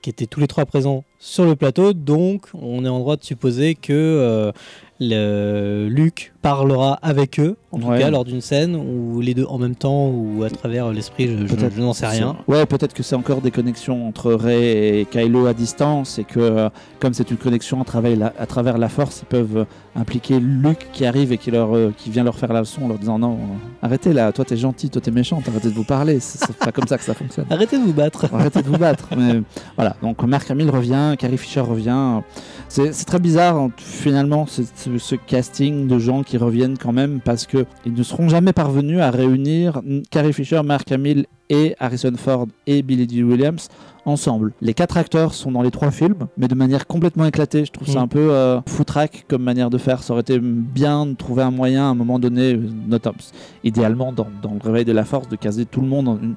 qui 0.00 0.08
étaient 0.08 0.24
tous 0.24 0.40
les 0.40 0.46
trois 0.46 0.64
présents 0.64 1.04
sur 1.18 1.44
le 1.44 1.54
plateau. 1.54 1.92
Donc, 1.92 2.46
on 2.54 2.82
est 2.86 2.88
en 2.88 2.98
droit 2.98 3.16
de 3.16 3.24
supposer 3.24 3.74
que 3.74 3.92
euh, 3.92 4.52
le 5.00 5.88
Luke 5.90 6.32
parlera 6.40 6.94
avec 7.02 7.38
eux, 7.38 7.58
en 7.76 7.80
tout 7.80 7.86
Ouais. 7.88 7.98
cas 7.98 8.10
lors 8.10 8.24
d'une 8.24 8.40
scène, 8.40 8.74
ou 8.74 9.20
les 9.20 9.34
deux 9.34 9.44
en 9.48 9.58
même 9.58 9.74
temps, 9.76 10.08
ou 10.08 10.42
à 10.44 10.50
travers 10.50 10.90
l'esprit, 10.92 11.28
je, 11.28 11.46
je- 11.46 11.54
Peut-être. 11.54 11.74
je 11.76 11.80
n'en 11.82 11.92
sais 11.92 12.06
rien. 12.06 12.36
Ouais, 12.48 12.64
peut-être 12.66 12.94
que 12.94 13.02
c'est 13.02 13.14
encore 13.16 13.40
des 13.40 13.50
connexions 13.50 14.08
entre 14.08 14.32
Rey 14.32 15.00
et 15.00 15.04
Kylo 15.04 15.46
à 15.46 15.52
distance 15.54 16.18
et 16.18 16.24
que 16.24 16.40
euh, 16.40 16.68
comme 17.00 17.14
c'est 17.14 17.30
une 17.30 17.36
connexion 17.36 17.80
à 17.80 17.84
travers, 17.84 18.16
la, 18.16 18.32
à 18.38 18.46
travers 18.46 18.78
la 18.78 18.88
force, 18.88 19.20
ils 19.22 19.26
peuvent 19.26 19.56
euh, 19.58 19.64
impliquer 19.94 20.40
Luke 20.40 20.88
qui 20.92 21.04
arrive 21.06 21.32
et 21.32 21.38
qui, 21.38 21.50
leur, 21.50 21.76
euh, 21.76 21.92
qui 21.96 22.10
vient 22.10 22.24
leur 22.24 22.36
faire 22.38 22.52
la 22.52 22.60
leçon 22.60 22.84
en 22.84 22.88
leur 22.88 22.98
disant 22.98 23.18
non, 23.18 23.36
arrêtez 23.82 24.12
là, 24.12 24.32
toi 24.32 24.44
t'es 24.44 24.56
gentil, 24.56 24.88
toi 24.90 25.02
t'es 25.02 25.10
méchant, 25.10 25.42
arrêtez 25.46 25.68
de 25.68 25.74
vous 25.74 25.84
parler, 25.84 26.18
c'est 26.20 26.56
pas 26.56 26.72
comme 26.72 26.86
ça 26.86 26.96
que 26.98 27.04
ça 27.04 27.14
fonctionne. 27.14 27.46
Arrêtez 27.50 27.78
de 27.78 27.84
vous 27.84 27.92
battre. 27.92 28.26
Arrêtez 28.32 28.62
de 28.62 28.68
vous 28.68 28.78
battre. 28.78 29.08
Mais 29.16 29.42
voilà, 29.76 29.96
donc 30.02 30.22
Mark 30.22 30.50
Hamill 30.50 30.70
revient, 30.70 31.14
Carrie 31.18 31.36
Fisher 31.38 31.60
revient. 31.60 32.20
C'est 32.68 32.90
très 33.04 33.18
bizarre 33.18 33.68
finalement 33.76 34.46
ce 34.46 35.14
casting 35.14 35.86
de 35.88 35.98
gens 35.98 36.22
qui 36.22 36.36
reviennent 36.38 36.78
quand 36.78 36.92
même 36.92 37.20
parce 37.24 37.46
que 37.46 37.65
ils 37.84 37.92
ne 37.94 38.02
seront 38.02 38.28
jamais 38.28 38.52
parvenus 38.52 39.00
à 39.00 39.10
réunir 39.10 39.80
Carrie 40.10 40.32
Fisher, 40.32 40.62
Mark 40.64 40.90
Hamill 40.90 41.26
et 41.50 41.76
Harrison 41.78 42.12
Ford 42.16 42.46
et 42.66 42.82
Billy 42.82 43.06
Dee 43.06 43.22
Williams 43.22 43.68
ensemble. 44.04 44.52
Les 44.60 44.74
quatre 44.74 44.96
acteurs 44.96 45.34
sont 45.34 45.52
dans 45.52 45.62
les 45.62 45.70
trois 45.70 45.90
films, 45.92 46.26
mais 46.36 46.48
de 46.48 46.54
manière 46.56 46.86
complètement 46.88 47.24
éclatée. 47.26 47.64
Je 47.64 47.70
trouve 47.72 47.86
ça 47.88 48.00
Mm. 48.00 48.02
un 48.02 48.08
peu 48.08 48.30
euh, 48.32 48.60
foutraque 48.66 49.24
comme 49.28 49.42
manière 49.42 49.70
de 49.70 49.78
faire. 49.78 50.02
Ça 50.02 50.12
aurait 50.12 50.22
été 50.22 50.38
bien 50.40 51.06
de 51.06 51.14
trouver 51.14 51.42
un 51.44 51.50
moyen 51.52 51.84
à 51.84 51.88
un 51.90 51.94
moment 51.94 52.18
donné, 52.18 52.54
euh, 52.54 52.68
notamment 52.88 53.16
idéalement 53.62 54.12
dans, 54.12 54.26
dans 54.42 54.52
le 54.54 54.60
réveil 54.60 54.84
de 54.84 54.92
la 54.92 55.04
force, 55.04 55.28
de 55.28 55.36
caser 55.36 55.64
tout 55.66 55.80
le 55.80 55.86
monde 55.88 56.08
en 56.08 56.16
une. 56.20 56.34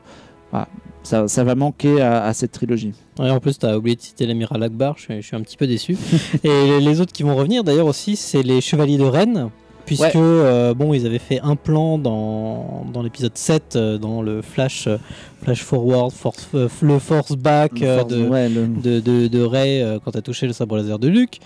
Voilà. 0.52 0.68
Ça, 1.02 1.28
ça 1.28 1.44
va 1.44 1.56
manquer 1.56 2.02
à, 2.02 2.24
à 2.26 2.34
cette 2.34 2.52
trilogie. 2.52 2.94
Ouais, 3.18 3.30
en 3.32 3.40
plus, 3.40 3.58
tu 3.58 3.66
as 3.66 3.78
oublié 3.78 3.96
de 3.96 4.02
citer 4.02 4.26
l'amiral 4.28 4.62
Akbar, 4.62 4.96
je 4.98 5.22
suis 5.22 5.36
un 5.36 5.42
petit 5.42 5.58
peu 5.58 5.66
déçu. 5.66 5.96
et 6.44 6.80
les 6.80 7.02
autres 7.02 7.14
qui 7.14 7.24
vont 7.24 7.36
revenir, 7.36 7.64
d'ailleurs, 7.64 7.88
aussi, 7.88 8.16
c'est 8.16 8.44
les 8.44 8.62
Chevaliers 8.62 8.98
de 8.98 9.04
Rennes. 9.04 9.50
Puisque, 9.96 10.04
Ouais. 10.04 10.12
euh, 10.16 10.74
bon, 10.74 10.94
ils 10.94 11.06
avaient 11.06 11.18
fait 11.20 11.40
un 11.42 11.56
plan 11.56 11.98
dans, 11.98 12.86
dans 12.94 13.02
l'épisode 13.02 13.36
7, 13.38 13.76
euh, 13.76 13.98
dans 13.98 14.22
le 14.22 14.42
Flash, 14.42 14.86
euh, 14.88 14.98
flash 15.44 15.64
Forward, 15.64 16.12
force, 16.12 16.48
le 16.82 17.00
Force 17.00 17.32
Back 17.36 17.80
Force- 17.84 18.08
de, 18.08 18.28
ouais, 18.28 18.50
le- 18.50 18.68
de, 18.68 19.00
de, 19.00 19.28
de 19.28 19.42
Rey 19.42 19.82
euh, 19.82 19.98
quand 20.04 20.16
a 20.16 20.22
touché 20.22 20.48
le 20.48 20.54
sabre 20.54 20.78
laser 20.78 21.00
de 21.00 21.08
Luke. 21.08 21.40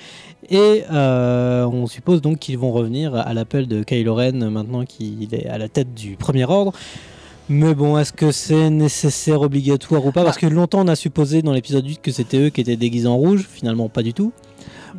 Et 0.49 0.83
euh, 0.91 1.65
on 1.65 1.87
suppose 1.87 2.21
donc 2.21 2.39
qu'ils 2.39 2.57
vont 2.57 2.71
revenir 2.71 3.15
à 3.15 3.33
l'appel 3.33 3.67
de 3.67 3.81
Kylo 3.83 4.13
Ren 4.15 4.33
maintenant 4.49 4.83
qu'il 4.83 5.33
est 5.33 5.47
à 5.47 5.57
la 5.57 5.69
tête 5.69 5.93
du 5.93 6.15
premier 6.17 6.43
ordre. 6.43 6.73
Mais 7.49 7.73
bon, 7.75 7.97
est-ce 7.97 8.13
que 8.13 8.31
c'est 8.31 8.69
nécessaire, 8.69 9.41
obligatoire 9.41 10.05
ou 10.05 10.11
pas? 10.11 10.23
Parce 10.23 10.37
que 10.37 10.45
longtemps 10.45 10.81
on 10.81 10.87
a 10.87 10.95
supposé 10.95 11.41
dans 11.41 11.51
l'épisode 11.53 11.85
8 11.85 12.01
que 12.01 12.11
c'était 12.11 12.37
eux 12.37 12.49
qui 12.49 12.61
étaient 12.61 12.77
déguisés 12.77 13.07
en 13.07 13.17
rouge, 13.17 13.47
finalement 13.49 13.89
pas 13.89 14.01
du 14.03 14.13
tout. 14.13 14.31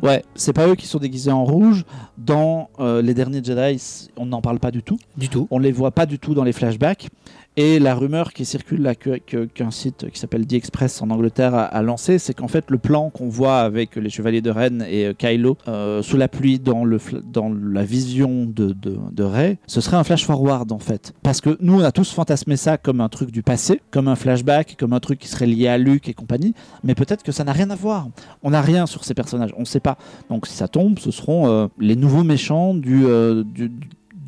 Ouais, 0.01 0.23
c'est 0.35 0.53
pas 0.53 0.67
eux 0.67 0.75
qui 0.75 0.87
sont 0.87 0.99
déguisés 0.99 1.31
en 1.31 1.43
rouge. 1.43 1.85
Dans 2.17 2.69
euh, 2.79 3.01
les 3.01 3.13
derniers 3.13 3.43
Jedi, 3.43 4.09
on 4.17 4.25
n'en 4.25 4.41
parle 4.41 4.59
pas 4.59 4.71
du 4.71 4.83
tout. 4.83 4.97
Du 5.17 5.29
tout. 5.29 5.47
On 5.51 5.59
les 5.59 5.71
voit 5.71 5.91
pas 5.91 6.05
du 6.05 6.19
tout 6.19 6.33
dans 6.33 6.43
les 6.43 6.53
flashbacks. 6.53 7.09
Et 7.57 7.79
la 7.79 7.95
rumeur 7.95 8.33
qui 8.33 8.43
circule 8.43 8.81
là, 8.81 8.95
qu'un 8.95 9.71
site 9.71 10.09
qui 10.11 10.19
s'appelle 10.19 10.45
The 10.45 10.53
Express 10.53 11.01
en 11.01 11.09
Angleterre 11.09 11.55
a, 11.55 11.63
a 11.63 11.81
lancé, 11.81 12.19
c'est 12.19 12.33
qu'en 12.33 12.49
fait 12.49 12.69
le 12.69 12.77
plan 12.77 13.09
qu'on 13.09 13.29
voit 13.29 13.59
avec 13.59 13.95
les 13.95 14.09
Chevaliers 14.09 14.41
de 14.41 14.49
Rennes 14.49 14.85
et 14.89 15.05
euh, 15.05 15.13
Kylo 15.13 15.57
euh, 15.69 16.01
sous 16.01 16.17
la 16.17 16.27
pluie 16.27 16.59
dans, 16.59 16.83
le, 16.83 16.99
dans 17.23 17.49
la 17.49 17.85
vision 17.85 18.45
de, 18.45 18.73
de, 18.73 19.23
Rey, 19.23 19.57
ce 19.67 19.79
serait 19.79 19.95
un 19.95 20.03
flash 20.03 20.25
forward 20.25 20.69
en 20.73 20.79
fait. 20.79 21.13
Parce 21.23 21.39
que 21.39 21.57
nous 21.61 21.79
on 21.79 21.83
a 21.83 21.93
tous 21.93 22.11
fantasmé 22.11 22.57
ça 22.57 22.77
comme 22.77 22.99
un 22.99 23.07
truc 23.07 23.31
du 23.31 23.41
passé, 23.41 23.81
comme 23.89 24.09
un 24.09 24.15
flashback, 24.15 24.75
comme 24.77 24.91
un 24.91 24.99
truc 24.99 25.19
qui 25.19 25.29
serait 25.29 25.47
lié 25.47 25.69
à 25.69 25.77
Luke 25.77 26.09
et 26.09 26.13
compagnie, 26.13 26.53
mais 26.83 26.93
peut-être 26.93 27.23
que 27.23 27.31
ça 27.31 27.45
n'a 27.45 27.53
rien 27.53 27.69
à 27.69 27.75
voir. 27.75 28.09
On 28.43 28.49
n'a 28.49 28.61
rien 28.61 28.85
sur 28.85 29.05
ces 29.05 29.13
personnages, 29.13 29.53
on 29.55 29.61
ne 29.61 29.65
sait 29.65 29.79
pas. 29.79 29.97
Donc 30.29 30.45
si 30.45 30.53
ça 30.53 30.67
tombe, 30.67 30.99
ce 30.99 31.09
seront 31.09 31.47
euh, 31.47 31.67
les 31.79 31.95
nouveaux 31.95 32.23
méchants 32.23 32.73
du, 32.73 33.05
du 33.45 33.71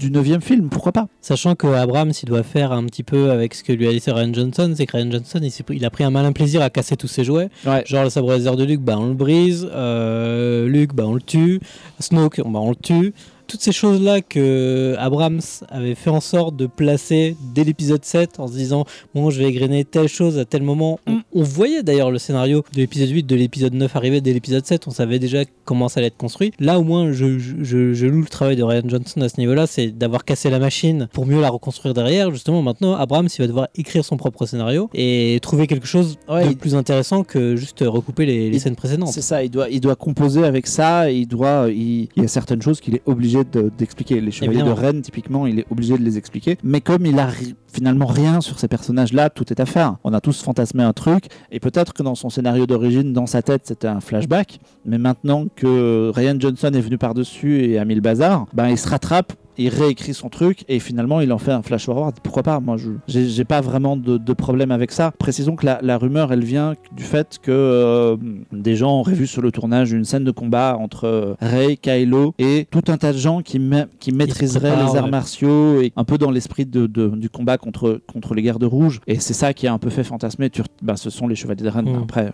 neuvième 0.09 0.41
film, 0.41 0.69
pourquoi 0.69 0.91
pas? 0.91 1.07
Sachant 1.21 1.55
que 1.55 1.67
Abrams, 1.67 2.11
il 2.21 2.25
doit 2.25 2.43
faire 2.43 2.71
un 2.71 2.83
petit 2.85 3.03
peu 3.03 3.31
avec 3.31 3.53
ce 3.53 3.63
que 3.63 3.73
lui 3.73 3.87
a 3.87 3.91
laissé 3.91 4.11
Ryan 4.11 4.33
Johnson, 4.33 4.73
c'est 4.75 4.85
que 4.85 4.95
Ryan 4.97 5.11
Johnson, 5.11 5.41
il, 5.69 5.85
a 5.85 5.89
pris 5.89 6.03
un 6.03 6.11
malin 6.11 6.31
plaisir 6.31 6.61
à 6.61 6.69
casser 6.69 6.95
tous 6.95 7.07
ses 7.07 7.23
jouets. 7.23 7.49
Ouais. 7.65 7.83
Genre 7.85 8.03
le 8.03 8.09
sabre 8.09 8.31
laser 8.31 8.55
de 8.55 8.63
Luke, 8.63 8.81
bah 8.81 8.97
on 8.97 9.07
le 9.07 9.13
brise. 9.13 9.67
Euh, 9.71 10.67
Luke, 10.67 10.93
bah 10.93 11.05
on 11.07 11.13
le 11.13 11.21
tue. 11.21 11.59
Snoke, 11.99 12.41
bah 12.45 12.59
on 12.59 12.69
le 12.69 12.75
tue. 12.75 13.13
Toutes 13.47 13.61
ces 13.61 13.71
choses-là 13.71 14.21
que 14.21 14.95
Abrams 14.99 15.39
avait 15.69 15.95
fait 15.95 16.09
en 16.09 16.19
sorte 16.19 16.55
de 16.55 16.67
placer 16.67 17.35
dès 17.53 17.63
l'épisode 17.63 18.03
7 18.03 18.39
en 18.39 18.47
se 18.47 18.53
disant 18.53 18.85
bon 19.15 19.29
je 19.29 19.39
vais 19.39 19.49
égrener 19.49 19.85
telle 19.85 20.07
chose 20.07 20.37
à 20.37 20.45
tel 20.45 20.63
moment. 20.63 20.99
On, 21.07 21.21
on 21.33 21.43
voyait 21.43 21.81
d'ailleurs 21.83 22.11
le 22.11 22.17
scénario 22.19 22.63
de 22.73 22.77
l'épisode 22.77 23.09
8, 23.09 23.23
de 23.23 23.35
l'épisode 23.35 23.73
9 23.73 23.95
arriver 23.95 24.21
dès 24.21 24.33
l'épisode 24.33 24.65
7, 24.65 24.87
on 24.87 24.91
savait 24.91 25.19
déjà 25.19 25.43
comment 25.65 25.87
ça 25.89 25.99
allait 25.99 26.07
être 26.07 26.17
construit. 26.17 26.51
Là 26.59 26.79
au 26.79 26.83
moins 26.83 27.11
je, 27.13 27.39
je, 27.39 27.55
je- 27.61 27.93
je 27.93 28.05
loue 28.07 28.21
le 28.21 28.27
travail 28.27 28.55
de 28.55 28.63
Ryan 28.63 28.81
Johnson 28.87 29.21
à 29.21 29.29
ce 29.29 29.39
niveau-là, 29.39 29.65
c'est 29.67 29.87
d'avoir 29.97 30.25
cassé 30.25 30.49
la 30.49 30.59
machine 30.59 31.07
pour 31.13 31.25
mieux 31.25 31.39
la 31.39 31.49
reconstruire 31.49 31.93
derrière. 31.93 32.31
Justement 32.31 32.61
maintenant 32.61 32.93
Abrams 32.95 33.27
il 33.33 33.41
va 33.41 33.47
devoir 33.47 33.67
écrire 33.75 34.03
son 34.03 34.17
propre 34.17 34.45
scénario 34.45 34.89
et 34.93 35.39
trouver 35.41 35.67
quelque 35.67 35.87
chose 35.87 36.17
Ouais, 36.29 36.43
de 36.45 36.49
il- 36.51 36.57
plus 36.57 36.75
intéressant 36.75 37.23
que 37.23 37.55
juste 37.55 37.83
recouper 37.87 38.25
les, 38.25 38.49
les 38.49 38.57
Il- 38.57 38.59
scènes 38.59 38.75
précédentes. 38.75 39.09
C'est 39.13 39.21
ça, 39.21 39.43
il 39.43 39.49
doit, 39.49 39.69
il 39.69 39.79
doit 39.79 39.95
composer 39.95 40.43
avec 40.43 40.67
ça, 40.67 41.09
et 41.11 41.15
il, 41.15 41.27
doit, 41.27 41.67
il, 41.69 42.09
il 42.15 42.21
y 42.23 42.25
a 42.25 42.27
certaines 42.27 42.61
choses 42.61 42.81
qu'il 42.81 42.95
est 42.95 43.01
obligé 43.05 43.36
de- 43.43 43.71
d'expliquer. 43.77 44.21
Les 44.21 44.31
chevaliers 44.31 44.63
de 44.63 44.69
Rennes, 44.71 45.01
typiquement, 45.01 45.47
il 45.47 45.59
est 45.59 45.65
obligé 45.71 45.97
de 45.97 46.03
les 46.03 46.17
expliquer. 46.17 46.57
Mais 46.63 46.81
comme 46.81 47.05
il 47.05 47.17
a 47.19 47.27
finalement 47.71 48.05
rien 48.07 48.41
sur 48.41 48.59
ces 48.59 48.67
personnages-là, 48.67 49.29
tout 49.29 49.45
est 49.51 49.59
à 49.59 49.65
faire. 49.65 49.97
On 50.03 50.13
a 50.13 50.21
tous 50.21 50.41
fantasmé 50.41 50.83
un 50.83 50.93
truc, 50.93 51.25
et 51.51 51.59
peut-être 51.59 51.93
que 51.93 52.03
dans 52.03 52.15
son 52.15 52.29
scénario 52.29 52.65
d'origine, 52.65 53.13
dans 53.13 53.25
sa 53.27 53.41
tête, 53.41 53.61
c'était 53.65 53.87
un 53.87 53.99
flashback, 53.99 54.59
mais 54.85 54.97
maintenant 54.97 55.45
que 55.55 56.11
Ryan 56.15 56.35
Johnson 56.39 56.71
est 56.73 56.81
venu 56.81 56.97
par-dessus 56.97 57.61
et 57.63 57.77
a 57.77 57.85
mis 57.85 57.95
le 57.95 58.01
bazar, 58.01 58.45
ben, 58.53 58.69
il 58.69 58.77
se 58.77 58.87
rattrape 58.89 59.33
il 59.57 59.69
réécrit 59.69 60.13
son 60.13 60.29
truc 60.29 60.63
et 60.67 60.79
finalement 60.79 61.21
il 61.21 61.31
en 61.33 61.37
fait 61.37 61.51
un 61.51 61.61
flash 61.61 61.85
forward. 61.85 62.15
Pourquoi 62.21 62.43
pas? 62.43 62.59
Moi, 62.59 62.77
je 62.77 62.91
j'ai 63.07 63.45
pas 63.45 63.61
vraiment 63.61 63.97
de, 63.97 64.17
de 64.17 64.33
problème 64.33 64.71
avec 64.71 64.91
ça. 64.91 65.11
Précisons 65.17 65.55
que 65.55 65.65
la, 65.65 65.79
la 65.81 65.97
rumeur, 65.97 66.31
elle 66.33 66.43
vient 66.43 66.75
du 66.95 67.03
fait 67.03 67.37
que 67.41 67.51
euh, 67.51 68.17
des 68.51 68.75
gens 68.75 68.99
auraient 68.99 69.13
vu 69.13 69.27
sur 69.27 69.41
le 69.41 69.51
tournage 69.51 69.91
une 69.91 70.05
scène 70.05 70.23
de 70.23 70.31
combat 70.31 70.77
entre 70.79 71.05
euh, 71.05 71.35
Rey, 71.41 71.77
Kylo 71.77 72.33
et 72.39 72.67
tout 72.69 72.83
un 72.87 72.97
tas 72.97 73.13
de 73.13 73.17
gens 73.17 73.41
qui, 73.41 73.59
ma- 73.59 73.85
qui 73.99 74.11
maîtriseraient 74.11 74.75
les 74.75 74.95
arts 74.95 75.05
ouais. 75.05 75.11
martiaux 75.11 75.81
et 75.81 75.91
un 75.95 76.03
peu 76.03 76.17
dans 76.17 76.31
l'esprit 76.31 76.65
de, 76.65 76.87
de- 76.87 77.07
du 77.09 77.29
combat 77.29 77.57
contre, 77.57 78.01
contre 78.11 78.33
les 78.35 78.41
gardes 78.41 78.63
rouges. 78.63 78.99
Et 79.07 79.19
c'est 79.19 79.33
ça 79.33 79.53
qui 79.53 79.67
a 79.67 79.73
un 79.73 79.77
peu 79.79 79.89
fait 79.89 80.03
fantasmer. 80.03 80.49
Bah, 80.81 80.95
ce 80.97 81.09
sont 81.09 81.27
les 81.27 81.35
chevaliers 81.35 81.63
de 81.63 81.69
Rennes. 81.69 81.91
Mm. 81.97 82.03
Après, 82.03 82.25
euh, 82.27 82.31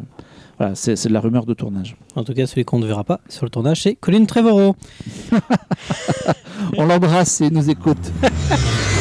voilà, 0.58 0.76
c'est 0.76 0.96
c'est 0.96 1.10
de 1.10 1.14
la 1.14 1.20
rumeur 1.20 1.46
de 1.46 1.54
tournage. 1.54 1.96
En 2.16 2.24
tout 2.24 2.34
cas, 2.34 2.46
celui 2.46 2.64
qu'on 2.64 2.78
ne 2.80 2.86
verra 2.86 3.04
pas 3.04 3.20
sur 3.28 3.46
le 3.46 3.50
tournage, 3.50 3.82
c'est 3.82 3.96
Colin 3.96 4.26
Trevorrow. 4.26 4.76
On 6.78 6.86
l'embrasse 6.86 7.42
et 7.42 7.46
il 7.46 7.54
nous 7.54 7.70
écoute. 7.70 8.12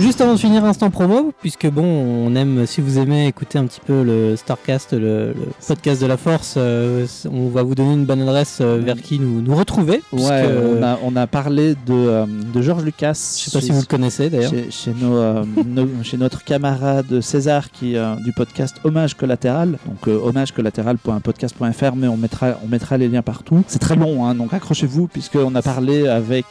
Juste 0.00 0.20
avant 0.20 0.32
de 0.34 0.38
finir 0.38 0.64
instant 0.64 0.90
promo, 0.90 1.32
puisque 1.40 1.70
bon, 1.70 1.84
on 1.84 2.34
aime, 2.34 2.66
si 2.66 2.80
vous 2.80 2.98
aimez 2.98 3.28
écouter 3.28 3.58
un 3.58 3.64
petit 3.66 3.80
peu 3.80 4.02
le 4.02 4.34
Starcast, 4.34 4.92
le, 4.92 5.28
le 5.28 5.34
podcast 5.66 6.02
de 6.02 6.06
la 6.06 6.16
Force, 6.16 6.54
euh, 6.56 7.06
on 7.30 7.48
va 7.48 7.62
vous 7.62 7.76
donner 7.76 7.94
une 7.94 8.04
bonne 8.04 8.20
adresse 8.22 8.58
euh, 8.60 8.80
vers 8.84 8.96
qui 9.00 9.20
nous, 9.20 9.40
nous 9.40 9.54
retrouver. 9.54 10.02
puisque, 10.10 10.28
Ouais, 10.28 10.48
on 10.78 10.82
a, 10.82 10.98
on 11.04 11.14
a 11.14 11.26
parlé 11.28 11.74
de, 11.86 11.92
euh, 11.92 12.26
de 12.26 12.60
Georges 12.60 12.82
Lucas. 12.84 13.12
Je 13.38 13.44
sais 13.48 13.56
pas 13.56 13.60
si 13.64 13.70
vous 13.70 13.80
le 13.80 13.86
connaissez 13.86 14.30
d'ailleurs. 14.30 14.50
Chez, 14.50 14.66
chez 14.70 14.92
nos, 15.00 15.14
euh, 15.16 15.44
nos- 15.64 16.02
chez 16.02 16.16
notre 16.16 16.42
camarade 16.42 17.20
César 17.20 17.70
qui 17.70 17.96
euh, 17.96 18.16
du 18.16 18.32
podcast 18.32 18.76
Hommage 18.82 19.14
collatéral 19.14 19.78
donc 19.86 20.08
euh, 20.08 20.18
hommagecollatéral.podcast.fr 20.24 21.94
mais 21.96 22.08
on 22.08 22.16
mettra 22.16 22.58
on 22.64 22.68
mettra 22.68 22.98
les 22.98 23.08
liens 23.08 23.22
partout 23.22 23.62
c'est 23.68 23.78
très 23.78 23.94
long 23.96 24.26
hein, 24.26 24.34
donc 24.34 24.52
accrochez-vous 24.52 25.06
puisqu'on 25.06 25.54
a 25.54 25.62
parlé 25.62 26.08
avec 26.08 26.46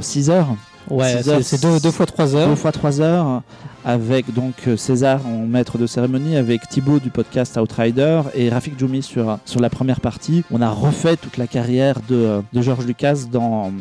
6 0.00 0.30
heures 0.30 0.48
Ouais, 0.92 1.22
c'est- 1.42 1.62
deux, 1.62 1.80
deux 1.80 1.90
fois 1.90 2.06
trois 2.06 2.34
heures. 2.34 2.48
deux 2.48 2.56
fois 2.56 2.72
3 2.72 3.00
heures 3.00 3.42
avec 3.84 4.32
donc 4.34 4.54
euh, 4.68 4.76
César 4.76 5.26
en 5.26 5.46
maître 5.46 5.78
de 5.78 5.86
cérémonie 5.86 6.36
avec 6.36 6.68
Thibaut 6.68 6.98
du 7.00 7.10
podcast 7.10 7.56
Outrider 7.56 8.22
et 8.34 8.48
Rafik 8.48 8.78
Djoumi 8.78 9.02
sur, 9.02 9.38
sur 9.44 9.60
la 9.60 9.70
première 9.70 10.00
partie 10.00 10.44
on 10.50 10.60
a 10.60 10.70
refait 10.70 11.16
toute 11.16 11.36
la 11.36 11.46
carrière 11.46 11.96
de, 12.08 12.14
euh, 12.16 12.40
de 12.52 12.62
Georges 12.62 12.86
Lucas 12.86 13.20
dans, 13.30 13.72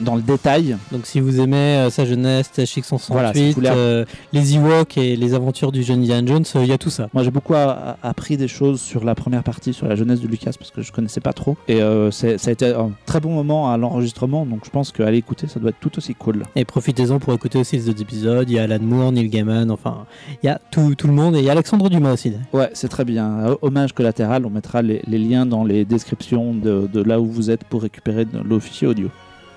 dans 0.00 0.14
le 0.16 0.22
détail 0.22 0.76
Donc 0.92 1.06
si 1.06 1.20
vous 1.20 1.40
aimez 1.40 1.56
euh, 1.56 1.90
sa 1.90 2.04
jeunesse, 2.04 2.50
THX 2.52 2.82
168, 2.84 3.52
Voilà, 3.54 3.74
euh, 3.74 4.04
les 4.32 4.54
Ewoks 4.56 4.96
et 4.98 5.16
les 5.16 5.34
aventures 5.34 5.72
du 5.72 5.82
jeune 5.82 6.00
Indiana 6.00 6.26
Jones, 6.26 6.44
euh, 6.56 6.62
il 6.62 6.68
y 6.68 6.72
a 6.72 6.78
tout 6.78 6.90
ça. 6.90 7.08
Moi, 7.12 7.22
j'ai 7.22 7.30
beaucoup 7.30 7.54
a- 7.54 7.96
a- 8.02 8.08
appris 8.08 8.36
des 8.36 8.48
choses 8.48 8.80
sur 8.80 9.04
la 9.04 9.14
première 9.14 9.42
partie, 9.42 9.72
sur 9.72 9.86
la 9.86 9.94
jeunesse 9.96 10.20
de 10.20 10.28
Lucas, 10.28 10.52
parce 10.58 10.70
que 10.70 10.82
je 10.82 10.92
connaissais 10.92 11.20
pas 11.20 11.32
trop. 11.32 11.56
Et 11.68 11.80
euh, 11.82 12.10
ça 12.10 12.28
a 12.46 12.50
été 12.50 12.66
un 12.68 12.90
très 13.06 13.20
bon 13.20 13.30
moment 13.32 13.70
à 13.72 13.76
l'enregistrement, 13.76 14.46
donc 14.46 14.60
je 14.64 14.70
pense 14.70 14.92
qu'aller 14.92 15.18
écouter, 15.18 15.46
ça 15.46 15.60
doit 15.60 15.70
être 15.70 15.80
tout 15.80 15.96
aussi 15.98 16.14
cool. 16.14 16.42
Et 16.56 16.64
profitez-en 16.64 17.18
pour 17.18 17.32
écouter 17.34 17.58
aussi 17.58 17.76
les 17.76 17.88
autres 17.88 18.02
épisodes. 18.02 18.48
Il 18.48 18.54
y 18.54 18.58
a 18.58 18.64
Alan 18.64 18.78
Moore, 18.82 19.12
Neil 19.12 19.28
Enfin, 19.70 20.06
il 20.42 20.46
y 20.46 20.48
a 20.48 20.60
tout, 20.70 20.94
le 21.04 21.12
monde 21.12 21.36
et 21.36 21.40
il 21.40 21.44
y 21.44 21.48
a 21.48 21.52
Alexandre 21.52 21.88
Dumas 21.88 22.12
aussi. 22.12 22.32
Ouais, 22.52 22.70
c'est 22.74 22.88
très 22.88 23.04
bien. 23.04 23.38
Euh, 23.40 23.56
Hommage 23.62 23.92
collatéral, 23.92 24.46
on 24.46 24.50
mettra 24.50 24.82
les, 24.82 25.00
liens 25.06 25.46
dans 25.46 25.64
les 25.64 25.84
descriptions 25.84 26.54
de, 26.54 27.02
là 27.02 27.20
où 27.20 27.26
vous 27.26 27.50
êtes 27.50 27.64
pour 27.64 27.82
récupérer 27.82 28.26
le 28.32 28.58
fichier 28.60 28.86
audio. 28.86 29.10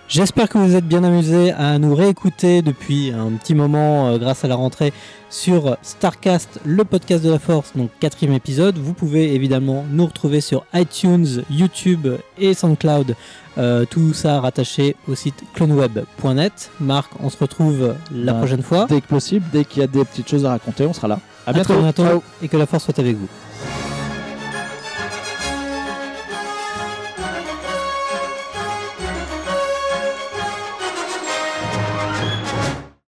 J'espère 0.09 0.47
que 0.47 0.57
vous 0.57 0.73
êtes 0.73 0.87
bien 0.87 1.03
amusés 1.03 1.51
à 1.51 1.77
nous 1.79 1.93
réécouter 1.93 2.61
depuis 2.61 3.11
un 3.11 3.31
petit 3.33 3.53
moment 3.53 4.07
euh, 4.07 4.17
grâce 4.17 4.45
à 4.45 4.47
la 4.47 4.55
rentrée 4.55 4.93
sur 5.29 5.75
Starcast, 5.81 6.61
le 6.63 6.85
podcast 6.85 7.25
de 7.25 7.29
la 7.29 7.39
force, 7.39 7.73
donc 7.75 7.89
quatrième 7.99 8.33
épisode. 8.33 8.77
Vous 8.77 8.93
pouvez 8.93 9.35
évidemment 9.35 9.83
nous 9.91 10.05
retrouver 10.05 10.39
sur 10.39 10.63
iTunes, 10.73 11.43
YouTube 11.51 12.07
et 12.37 12.53
SoundCloud. 12.53 13.15
Euh, 13.57 13.83
tout 13.89 14.13
ça 14.13 14.39
rattaché 14.39 14.95
au 15.09 15.15
site 15.15 15.43
cloneweb.net. 15.53 16.71
Marc, 16.79 17.11
on 17.21 17.29
se 17.29 17.37
retrouve 17.37 17.93
la 18.15 18.31
Bah, 18.31 18.39
prochaine 18.39 18.61
fois. 18.63 18.85
Dès 18.87 19.01
que 19.01 19.07
possible, 19.07 19.45
dès 19.51 19.65
qu'il 19.65 19.81
y 19.81 19.83
a 19.83 19.87
des 19.87 20.05
petites 20.05 20.29
choses 20.29 20.45
à 20.45 20.51
raconter, 20.51 20.85
on 20.85 20.93
sera 20.93 21.09
là. 21.09 21.19
À 21.45 21.49
À 21.49 21.53
bientôt. 21.53 21.73
très 21.73 21.81
bientôt 21.81 22.03
Ciao. 22.05 22.23
et 22.41 22.47
que 22.47 22.55
la 22.55 22.65
force 22.65 22.85
soit 22.85 22.97
avec 22.99 23.17
vous. 23.17 23.27